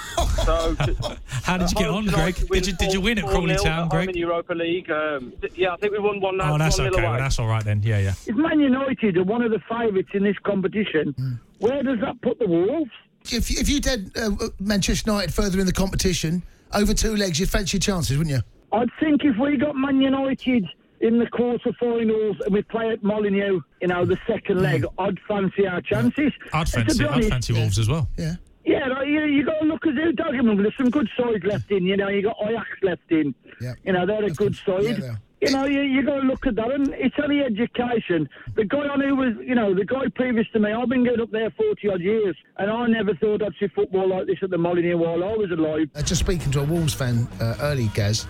so, 0.45 0.77
How 1.27 1.59
did 1.59 1.69
you 1.71 1.77
get 1.77 1.89
on, 1.91 2.07
Greg? 2.07 2.37
Did 2.49 2.67
you 2.67 2.73
did 2.75 2.93
you 2.93 3.01
win 3.01 3.19
at 3.19 3.27
Crawley 3.27 3.57
Town, 3.57 3.89
I'm 3.93 3.99
in 4.01 4.07
Greg? 4.07 4.17
Europa 4.17 4.55
League. 4.55 4.89
Um, 4.91 5.33
th- 5.41 5.53
yeah, 5.57 5.75
I 5.75 5.77
think 5.79 5.93
we 5.93 5.99
won 5.99 6.21
one. 6.21 6.41
Oh, 6.41 6.57
that's 6.59 6.79
one 6.79 6.89
okay. 6.89 6.99
away. 7.01 7.11
Well, 7.11 7.19
that's 7.19 7.39
all 7.41 7.49
right 7.49 7.65
then. 7.65 7.83
Yeah, 7.83 7.99
yeah. 7.99 8.15
If 8.27 8.37
Man 8.37 8.61
United 8.61 9.17
are 9.17 9.25
one 9.25 9.43
of 9.43 9.51
the 9.51 9.61
favourites 9.69 10.11
in 10.15 10.23
this 10.23 10.37
competition, 10.45 11.41
where 11.59 11.83
does 11.83 11.99
that 12.01 12.23
put 12.23 12.39
the 12.39 12.47
Wolves? 12.47 12.91
If 13.33 13.51
if 13.51 13.69
you 13.69 13.81
did 13.81 14.17
uh, 14.17 14.31
Manchester 14.61 15.11
United 15.11 15.33
further 15.33 15.61
in 15.61 15.67
the 15.67 15.73
competition 15.73 16.43
over 16.73 16.95
two 16.95 17.17
legs, 17.17 17.39
you'd 17.41 17.51
fancy 17.51 17.77
your 17.77 17.81
chances, 17.81 18.17
wouldn't 18.19 18.35
you? 18.37 18.43
I'd 18.73 18.91
think 19.01 19.25
if 19.25 19.37
we 19.39 19.57
got 19.57 19.77
Man 19.77 20.01
United 20.01 20.67
in 21.01 21.19
the 21.19 21.27
quarter-finals 21.27 22.37
and 22.45 22.55
we 22.55 22.63
play 22.63 22.91
at 22.91 23.03
Molineux, 23.03 23.61
you 23.81 23.89
know, 23.89 24.05
the 24.05 24.19
second 24.27 24.63
leg, 24.63 24.85
I'd 24.99 25.19
fancy 25.29 25.67
our 25.67 25.81
chances. 25.81 26.33
I'd 26.53 26.69
fancy 26.69 27.05
I'd 27.05 27.25
fancy 27.27 27.53
Wolves 27.53 27.79
as 27.79 27.89
well. 27.89 28.09
Yeah. 28.17 28.37
Yeah, 28.65 28.89
like, 28.89 29.07
you, 29.07 29.25
you 29.27 29.45
got 29.45 29.61
to 29.61 29.67
look 29.67 29.87
at 29.87 29.95
who 29.95 30.11
don't 30.13 30.35
get 30.35 30.63
There's 30.63 30.77
some 30.77 30.91
good 30.91 31.09
sides 31.17 31.45
left 31.45 31.71
in. 31.71 31.85
You 31.85 31.97
know, 31.97 32.09
you 32.09 32.23
got 32.23 32.37
Ajax 32.43 32.67
left 32.83 33.11
in. 33.11 33.33
Yeah. 33.61 33.75
You 33.85 33.93
know, 33.93 34.05
they're 34.07 34.25
a 34.25 34.31
good 34.31 34.57
side. 34.57 34.83
Yeah, 34.83 34.93
they 34.95 35.07
are. 35.07 35.21
You 35.41 35.51
know, 35.51 35.67
you, 35.67 35.83
you 35.83 36.03
got 36.03 36.21
to 36.21 36.27
look 36.27 36.47
at 36.47 36.57
that, 36.57 36.71
and 36.71 36.95
it's 36.95 37.15
only 37.23 37.41
education. 37.41 38.29
The 38.55 38.65
guy 38.65 38.79
I 38.79 38.97
knew 38.97 39.17
was, 39.17 39.35
you 39.41 39.55
know, 39.55 39.75
the 39.75 39.85
guy 39.85 40.09
previous 40.15 40.47
to 40.53 40.59
me. 40.59 40.73
I've 40.73 40.89
been 40.89 41.05
going 41.05 41.21
up 41.21 41.31
there 41.31 41.51
forty 41.51 41.89
odd 41.89 42.01
years, 42.01 42.37
and 42.57 42.71
I 42.71 42.87
never 42.87 43.15
thought 43.15 43.43
I'd 43.43 43.53
see 43.61 43.69
football 43.69 44.09
like 44.09 44.27
this 44.27 44.39
at 44.43 44.51
the 44.51 44.59
Molineux 44.59 44.97
while 44.97 45.23
I 45.23 45.37
was 45.37 45.51
alive. 45.51 45.89
Uh, 45.95 46.03
just 46.03 46.21
speaking 46.21 46.51
to 46.53 46.61
a 46.61 46.65
Wolves 46.65 46.95
fan 46.95 47.29
uh, 47.41 47.57
early, 47.61 47.89
Gaz, 47.95 48.27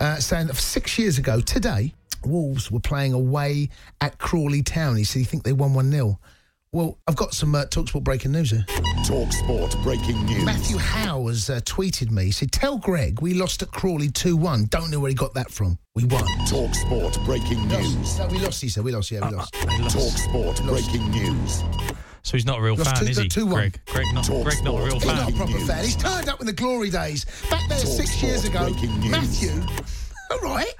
uh, 0.00 0.16
saying 0.16 0.48
that 0.48 0.56
six 0.56 0.98
years 0.98 1.18
ago 1.18 1.40
today, 1.40 1.94
Wolves 2.24 2.70
were 2.70 2.80
playing 2.80 3.12
away 3.12 3.68
at 4.00 4.18
Crawley 4.18 4.62
Town. 4.62 4.96
He 4.96 5.04
said 5.04 5.20
he 5.20 5.24
think 5.24 5.44
they 5.44 5.52
won 5.52 5.74
1 5.74 5.90
0. 5.90 6.18
Well, 6.70 6.98
I've 7.06 7.16
got 7.16 7.32
some 7.32 7.54
uh, 7.54 7.64
Talksport 7.64 8.04
breaking 8.04 8.32
news 8.32 8.50
here. 8.50 8.64
Talksport 9.06 9.82
breaking 9.82 10.22
news. 10.26 10.44
Matthew 10.44 10.76
Howe 10.76 11.26
has 11.28 11.48
uh, 11.48 11.60
tweeted 11.64 12.10
me. 12.10 12.26
He 12.26 12.30
said, 12.30 12.52
Tell 12.52 12.76
Greg 12.76 13.20
we 13.22 13.32
lost 13.32 13.62
at 13.62 13.70
Crawley 13.70 14.10
2 14.10 14.36
1. 14.36 14.66
Don't 14.66 14.90
know 14.90 15.00
where 15.00 15.08
he 15.08 15.14
got 15.14 15.32
that 15.32 15.50
from. 15.50 15.78
We 15.94 16.04
won. 16.04 16.24
Talksport 16.46 17.24
breaking 17.24 17.66
news. 17.68 18.18
No, 18.18 18.26
we 18.26 18.38
lost, 18.40 18.60
he 18.60 18.68
said. 18.68 18.84
We 18.84 18.92
lost, 18.92 19.10
yeah, 19.10 19.26
we 19.26 19.34
lost. 19.34 19.54
Talksport 19.54 20.62
breaking 20.68 21.10
news. 21.10 21.62
So 22.22 22.36
he's 22.36 22.44
not 22.44 22.58
a 22.58 22.62
real 22.62 22.74
Lost 22.76 22.90
fan, 22.90 23.04
two- 23.04 23.10
is 23.10 23.16
he? 23.16 23.22
two- 23.28 23.40
two 23.40 23.46
one. 23.46 23.54
Greg, 23.54 23.80
Greg, 23.86 24.06
not, 24.12 24.26
Greg, 24.26 24.62
not 24.62 24.74
a 24.74 24.84
real 24.84 24.94
He's 24.94 25.04
fan. 25.04 25.16
not 25.16 25.30
a 25.32 25.36
proper 25.36 25.58
fan. 25.60 25.84
He's 25.84 25.96
turned 25.96 26.28
up 26.28 26.40
in 26.40 26.46
the 26.46 26.52
glory 26.52 26.90
days. 26.90 27.24
Back 27.50 27.66
there 27.70 27.78
six 27.78 28.22
years 28.22 28.44
ago, 28.44 28.68
Matthew. 29.08 29.62
All 30.30 30.38
right. 30.40 30.74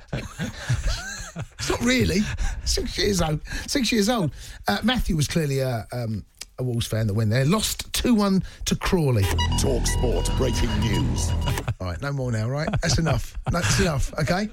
It's 1.59 1.71
not 1.71 1.81
really. 1.81 2.21
Six 2.65 2.99
years 2.99 3.21
old. 3.21 3.41
Six 3.67 3.93
years 3.93 4.09
old. 4.09 4.33
Uh, 4.67 4.79
Matthew 4.83 5.17
was 5.17 5.29
clearly 5.29 5.61
a, 5.61 5.87
um, 5.93 6.25
a 6.59 6.63
Wolves 6.63 6.87
fan 6.87 7.07
that 7.07 7.15
went 7.15 7.31
there. 7.31 7.45
Lost 7.45 7.93
2 7.93 8.15
1 8.15 8.43
to 8.67 8.77
Crawley. 8.77 9.23
Talksport 9.61 10.37
breaking 10.37 10.71
news. 10.81 11.31
All 11.81 11.87
right, 11.89 12.01
no 12.03 12.13
more 12.13 12.33
now, 12.33 12.49
right? 12.49 12.69
That's 12.83 12.99
enough. 12.99 13.37
That's 13.51 13.81
enough, 13.81 14.13
okay? 14.21 14.49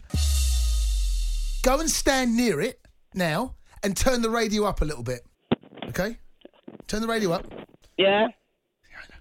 Go 1.63 1.79
and 1.79 1.89
stand 1.89 2.37
near 2.37 2.61
it 2.61 2.79
now 3.13 3.55
and 3.83 3.95
turn 3.95 4.21
the 4.21 4.29
radio 4.29 4.65
up 4.65 4.81
a 4.81 4.85
little 4.85 5.03
bit. 5.03 5.21
Okay? 5.89 6.17
Turn 6.87 7.01
the 7.01 7.07
radio 7.07 7.31
up. 7.31 7.45
Yeah. 7.97 8.27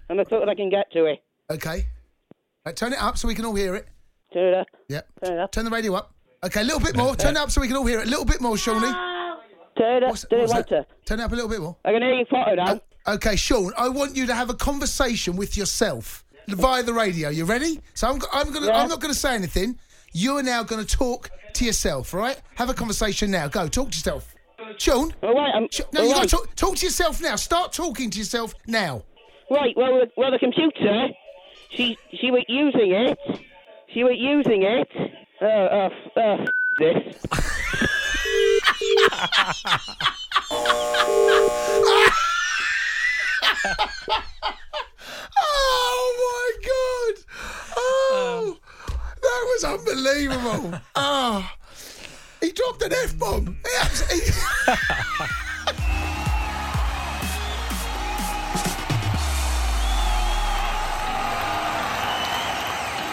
And 0.09 0.21
I 0.21 0.23
thought 0.23 0.47
I 0.47 0.55
can 0.55 0.69
get 0.69 0.91
to 0.93 1.05
it. 1.05 1.23
Okay. 1.49 1.87
Right, 2.65 2.75
turn 2.75 2.93
it 2.93 3.01
up 3.01 3.17
so 3.17 3.27
we 3.27 3.35
can 3.35 3.45
all 3.45 3.55
hear 3.55 3.75
it. 3.75 3.87
Turn 4.33 4.47
it 4.47 4.53
up. 4.55 4.67
Yep. 4.89 5.07
Turn 5.23 5.33
it 5.33 5.39
up. 5.39 5.51
Turn 5.51 5.65
the 5.65 5.71
radio 5.71 5.93
up. 5.93 6.14
Okay, 6.45 6.61
a 6.61 6.63
little 6.63 6.79
bit 6.79 6.95
more. 6.95 7.15
Turn 7.15 7.35
it 7.35 7.39
up 7.39 7.49
so 7.51 7.61
we 7.61 7.67
can 7.67 7.75
all 7.77 7.85
hear 7.85 7.99
it. 7.99 8.07
A 8.07 8.09
little 8.09 8.25
bit 8.25 8.41
more, 8.41 8.57
Shawnee. 8.57 8.91
Turn 9.77 9.97
it 9.97 10.03
up. 10.03 10.09
What's- 10.11 10.25
Do 10.29 10.35
it 10.37 10.39
what's 10.49 10.69
that? 10.69 10.87
Turn 11.05 11.19
it 11.19 11.23
up 11.23 11.31
a 11.31 11.35
little 11.35 11.49
bit 11.49 11.59
more. 11.59 11.75
I 11.83 11.91
can 11.91 12.01
hear 12.01 12.13
your 12.13 12.25
photo 12.27 12.55
now. 12.55 12.79
Okay, 13.07 13.35
Sean, 13.35 13.71
I 13.77 13.89
want 13.89 14.15
you 14.15 14.25
to 14.27 14.33
have 14.35 14.49
a 14.49 14.53
conversation 14.53 15.35
with 15.35 15.57
yourself 15.57 16.23
via 16.47 16.83
the 16.83 16.93
radio. 16.93 17.29
You 17.29 17.45
ready? 17.45 17.81
So 17.93 18.07
I'm, 18.07 18.21
I'm 18.33 18.51
gonna. 18.51 18.67
Yeah. 18.67 18.81
I'm 18.81 18.89
not 18.89 18.99
going 19.01 19.13
to 19.13 19.19
say 19.19 19.35
anything. 19.35 19.77
You 20.13 20.37
are 20.37 20.43
now 20.43 20.63
going 20.63 20.83
to 20.85 20.97
talk 20.97 21.29
to 21.53 21.65
yourself. 21.65 22.13
right? 22.13 22.39
Have 22.55 22.69
a 22.69 22.73
conversation 22.73 23.31
now. 23.31 23.47
Go 23.47 23.67
talk 23.67 23.91
to 23.91 23.97
yourself. 23.97 24.33
Sean. 24.77 25.13
All 25.21 25.33
right. 25.35 25.51
I'm, 25.55 25.67
no, 25.93 26.01
all 26.01 26.07
you 26.07 26.13
got 26.13 26.23
to 26.23 26.29
talk, 26.29 26.55
talk 26.55 26.75
to 26.77 26.85
yourself 26.85 27.21
now. 27.21 27.35
Start 27.35 27.73
talking 27.73 28.09
to 28.11 28.17
yourself 28.17 28.53
now. 28.65 29.03
Right. 29.51 29.75
Well, 29.77 29.99
the- 29.99 30.11
well, 30.17 30.31
the 30.31 30.39
computer. 30.39 31.07
She 31.71 31.97
she 32.19 32.31
was 32.31 32.43
using 32.47 32.91
it. 32.93 33.17
She 33.93 34.03
was 34.03 34.15
using 34.17 34.63
it. 34.63 34.87
Uh, 35.45 35.47
uh, 35.47 36.19
uh, 36.19 36.45
this. 36.79 37.23
Oh 45.37 46.09
my 46.17 46.51
god! 46.65 47.15
Oh, 47.77 48.57
that 49.21 49.41
was 49.45 49.63
unbelievable. 49.63 50.79
Oh, 50.95 51.47
he 52.41 52.51
dropped 52.51 52.81
an 52.81 52.93
f 52.93 53.15
bomb. 53.19 53.59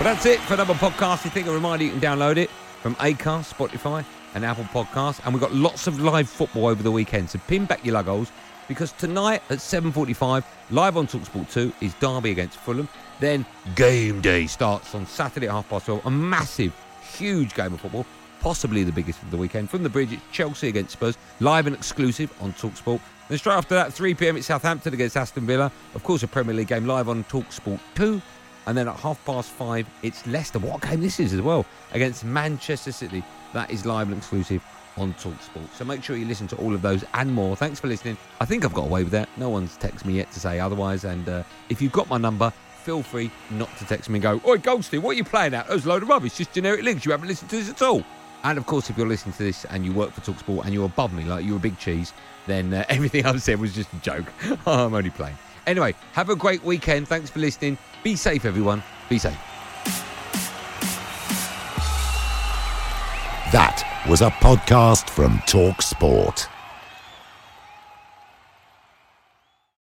But 0.02 0.14
that's 0.14 0.26
it 0.26 0.40
for 0.40 0.54
another 0.54 0.74
podcast. 0.74 1.18
If 1.18 1.26
you 1.26 1.30
think 1.30 1.46
a 1.46 1.52
reminder 1.52 1.84
you 1.84 1.92
can 1.92 2.00
download 2.00 2.36
it 2.36 2.50
from 2.50 2.96
Acast, 2.96 3.54
Spotify, 3.54 4.04
and 4.34 4.44
Apple 4.44 4.64
Podcasts. 4.64 5.20
And 5.24 5.32
we've 5.32 5.40
got 5.40 5.54
lots 5.54 5.86
of 5.86 6.00
live 6.00 6.28
football 6.28 6.66
over 6.66 6.82
the 6.82 6.90
weekend. 6.90 7.30
So 7.30 7.38
pin 7.46 7.66
back 7.66 7.84
your 7.84 7.94
luggos 7.94 8.32
because 8.66 8.90
tonight 8.90 9.42
at 9.48 9.58
7.45, 9.58 10.42
live 10.72 10.96
on 10.96 11.06
TalkSport 11.06 11.52
2, 11.52 11.72
is 11.80 11.94
Derby 12.00 12.32
against 12.32 12.58
Fulham. 12.58 12.88
Then 13.20 13.46
game 13.76 14.20
day 14.20 14.48
starts 14.48 14.92
on 14.96 15.06
Saturday 15.06 15.46
at 15.46 15.52
half 15.52 15.68
past 15.68 15.86
12. 15.86 16.04
A 16.04 16.10
massive, 16.10 16.74
huge 17.16 17.54
game 17.54 17.72
of 17.72 17.80
football. 17.80 18.04
Possibly 18.40 18.82
the 18.82 18.90
biggest 18.90 19.22
of 19.22 19.30
the 19.30 19.36
weekend. 19.36 19.70
From 19.70 19.84
the 19.84 19.88
bridge, 19.88 20.12
it's 20.12 20.22
Chelsea 20.32 20.66
against 20.66 20.94
Spurs, 20.94 21.16
live 21.38 21.68
and 21.68 21.76
exclusive 21.76 22.34
on 22.42 22.52
TalkSport. 22.54 23.00
Then 23.28 23.38
straight 23.38 23.54
after 23.54 23.76
that, 23.76 23.92
3 23.92 24.14
pm, 24.14 24.36
it's 24.36 24.48
Southampton 24.48 24.94
against 24.94 25.16
Aston 25.16 25.46
Villa. 25.46 25.70
Of 25.94 26.02
course, 26.02 26.24
a 26.24 26.26
Premier 26.26 26.56
League 26.56 26.66
game 26.66 26.88
live 26.88 27.08
on 27.08 27.22
TalkSport 27.22 27.78
2. 27.94 28.20
And 28.66 28.76
then 28.76 28.88
at 28.88 28.96
half 28.96 29.24
past 29.24 29.50
five, 29.50 29.86
it's 30.02 30.26
Leicester. 30.26 30.58
What 30.58 30.82
game 30.82 31.00
this 31.00 31.18
is 31.20 31.32
as 31.32 31.40
well 31.40 31.66
against 31.92 32.24
Manchester 32.24 32.92
City. 32.92 33.22
That 33.52 33.70
is 33.70 33.84
live 33.84 34.08
and 34.08 34.16
exclusive 34.16 34.62
on 34.96 35.14
Talksport. 35.14 35.72
So 35.74 35.84
make 35.84 36.02
sure 36.02 36.16
you 36.16 36.26
listen 36.26 36.46
to 36.48 36.56
all 36.56 36.74
of 36.74 36.82
those 36.82 37.04
and 37.14 37.32
more. 37.32 37.56
Thanks 37.56 37.80
for 37.80 37.88
listening. 37.88 38.16
I 38.40 38.44
think 38.44 38.64
I've 38.64 38.74
got 38.74 38.86
away 38.86 39.02
with 39.04 39.12
that. 39.12 39.28
No 39.36 39.48
one's 39.48 39.76
texted 39.78 40.04
me 40.04 40.14
yet 40.14 40.30
to 40.32 40.40
say 40.40 40.60
otherwise. 40.60 41.04
And 41.04 41.28
uh, 41.28 41.42
if 41.68 41.80
you've 41.80 41.92
got 41.92 42.08
my 42.08 42.18
number, 42.18 42.52
feel 42.82 43.02
free 43.02 43.30
not 43.50 43.74
to 43.78 43.86
text 43.86 44.10
me 44.10 44.16
and 44.16 44.22
go, 44.22 44.40
Oi, 44.48 44.58
Goldstein, 44.58 45.02
what 45.02 45.10
are 45.12 45.14
you 45.14 45.24
playing 45.24 45.54
at? 45.54 45.68
a 45.68 45.76
load 45.88 46.02
of 46.02 46.08
rubbish, 46.08 46.36
just 46.36 46.52
generic 46.52 46.82
links. 46.82 47.04
You 47.04 47.12
haven't 47.12 47.28
listened 47.28 47.50
to 47.50 47.56
this 47.56 47.70
at 47.70 47.82
all. 47.82 48.04
And 48.44 48.58
of 48.58 48.66
course, 48.66 48.90
if 48.90 48.98
you're 48.98 49.06
listening 49.06 49.34
to 49.34 49.44
this 49.44 49.64
and 49.66 49.84
you 49.84 49.92
work 49.92 50.10
for 50.10 50.20
Talksport 50.20 50.64
and 50.64 50.74
you're 50.74 50.86
above 50.86 51.12
me, 51.12 51.24
like 51.24 51.44
you're 51.44 51.56
a 51.56 51.60
big 51.60 51.78
cheese, 51.78 52.12
then 52.46 52.74
uh, 52.74 52.84
everything 52.88 53.24
I've 53.24 53.42
said 53.42 53.60
was 53.60 53.74
just 53.74 53.92
a 53.92 53.96
joke. 53.98 54.26
I'm 54.66 54.94
only 54.94 55.10
playing. 55.10 55.36
Anyway, 55.66 55.94
have 56.12 56.30
a 56.30 56.36
great 56.36 56.62
weekend. 56.64 57.08
Thanks 57.08 57.30
for 57.30 57.38
listening. 57.38 57.78
Be 58.02 58.16
safe, 58.16 58.44
everyone. 58.44 58.82
Be 59.08 59.18
safe. 59.18 59.38
That 63.52 63.84
was 64.08 64.22
a 64.22 64.30
podcast 64.30 65.10
from 65.10 65.42
Talk 65.46 65.82
Sport. 65.82 66.48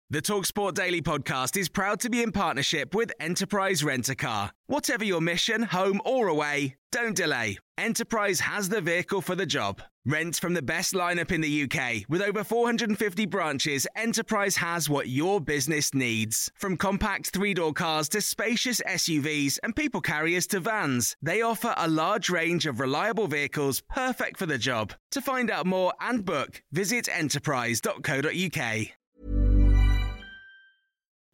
The 0.09 0.21
Talksport 0.21 0.73
Daily 0.73 1.01
podcast 1.01 1.57
is 1.57 1.67
proud 1.67 1.99
to 1.99 2.09
be 2.09 2.23
in 2.23 2.31
partnership 2.31 2.95
with 2.95 3.11
Enterprise 3.19 3.83
Rent 3.83 4.07
a 4.07 4.15
Car. 4.15 4.51
Whatever 4.67 5.03
your 5.03 5.19
mission, 5.19 5.63
home 5.63 5.99
or 6.05 6.29
away, 6.29 6.77
don't 6.93 7.13
delay. 7.13 7.57
Enterprise 7.77 8.39
has 8.39 8.69
the 8.69 8.79
vehicle 8.79 9.19
for 9.19 9.35
the 9.35 9.45
job. 9.45 9.81
Rent 10.07 10.37
from 10.37 10.53
the 10.53 10.61
best 10.61 10.93
lineup 10.93 11.33
in 11.33 11.41
the 11.41 11.63
UK. 11.63 12.07
With 12.07 12.21
over 12.21 12.41
450 12.41 13.25
branches, 13.25 13.85
Enterprise 13.93 14.55
has 14.55 14.89
what 14.89 15.09
your 15.09 15.41
business 15.41 15.93
needs. 15.93 16.49
From 16.55 16.77
compact 16.77 17.31
three 17.31 17.53
door 17.53 17.73
cars 17.73 18.07
to 18.09 18.21
spacious 18.21 18.79
SUVs 18.87 19.59
and 19.63 19.75
people 19.75 19.99
carriers 19.99 20.47
to 20.47 20.61
vans, 20.61 21.17
they 21.21 21.41
offer 21.41 21.73
a 21.75 21.89
large 21.89 22.29
range 22.29 22.65
of 22.65 22.79
reliable 22.79 23.27
vehicles 23.27 23.81
perfect 23.89 24.37
for 24.37 24.45
the 24.45 24.57
job. 24.57 24.93
To 25.11 25.19
find 25.19 25.51
out 25.51 25.65
more 25.65 25.91
and 25.99 26.23
book, 26.23 26.63
visit 26.71 27.09
enterprise.co.uk. 27.09 28.87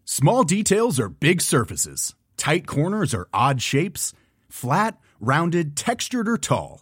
Small 0.03 0.43
details 0.43 0.99
are 0.99 1.09
big 1.09 1.41
surfaces. 1.41 2.15
Tight 2.38 2.65
corners 2.65 3.13
are 3.13 3.27
odd 3.31 3.62
shapes. 3.62 4.13
Flat, 4.49 4.97
rounded, 5.19 5.77
textured, 5.77 6.27
or 6.27 6.39
tall. 6.39 6.81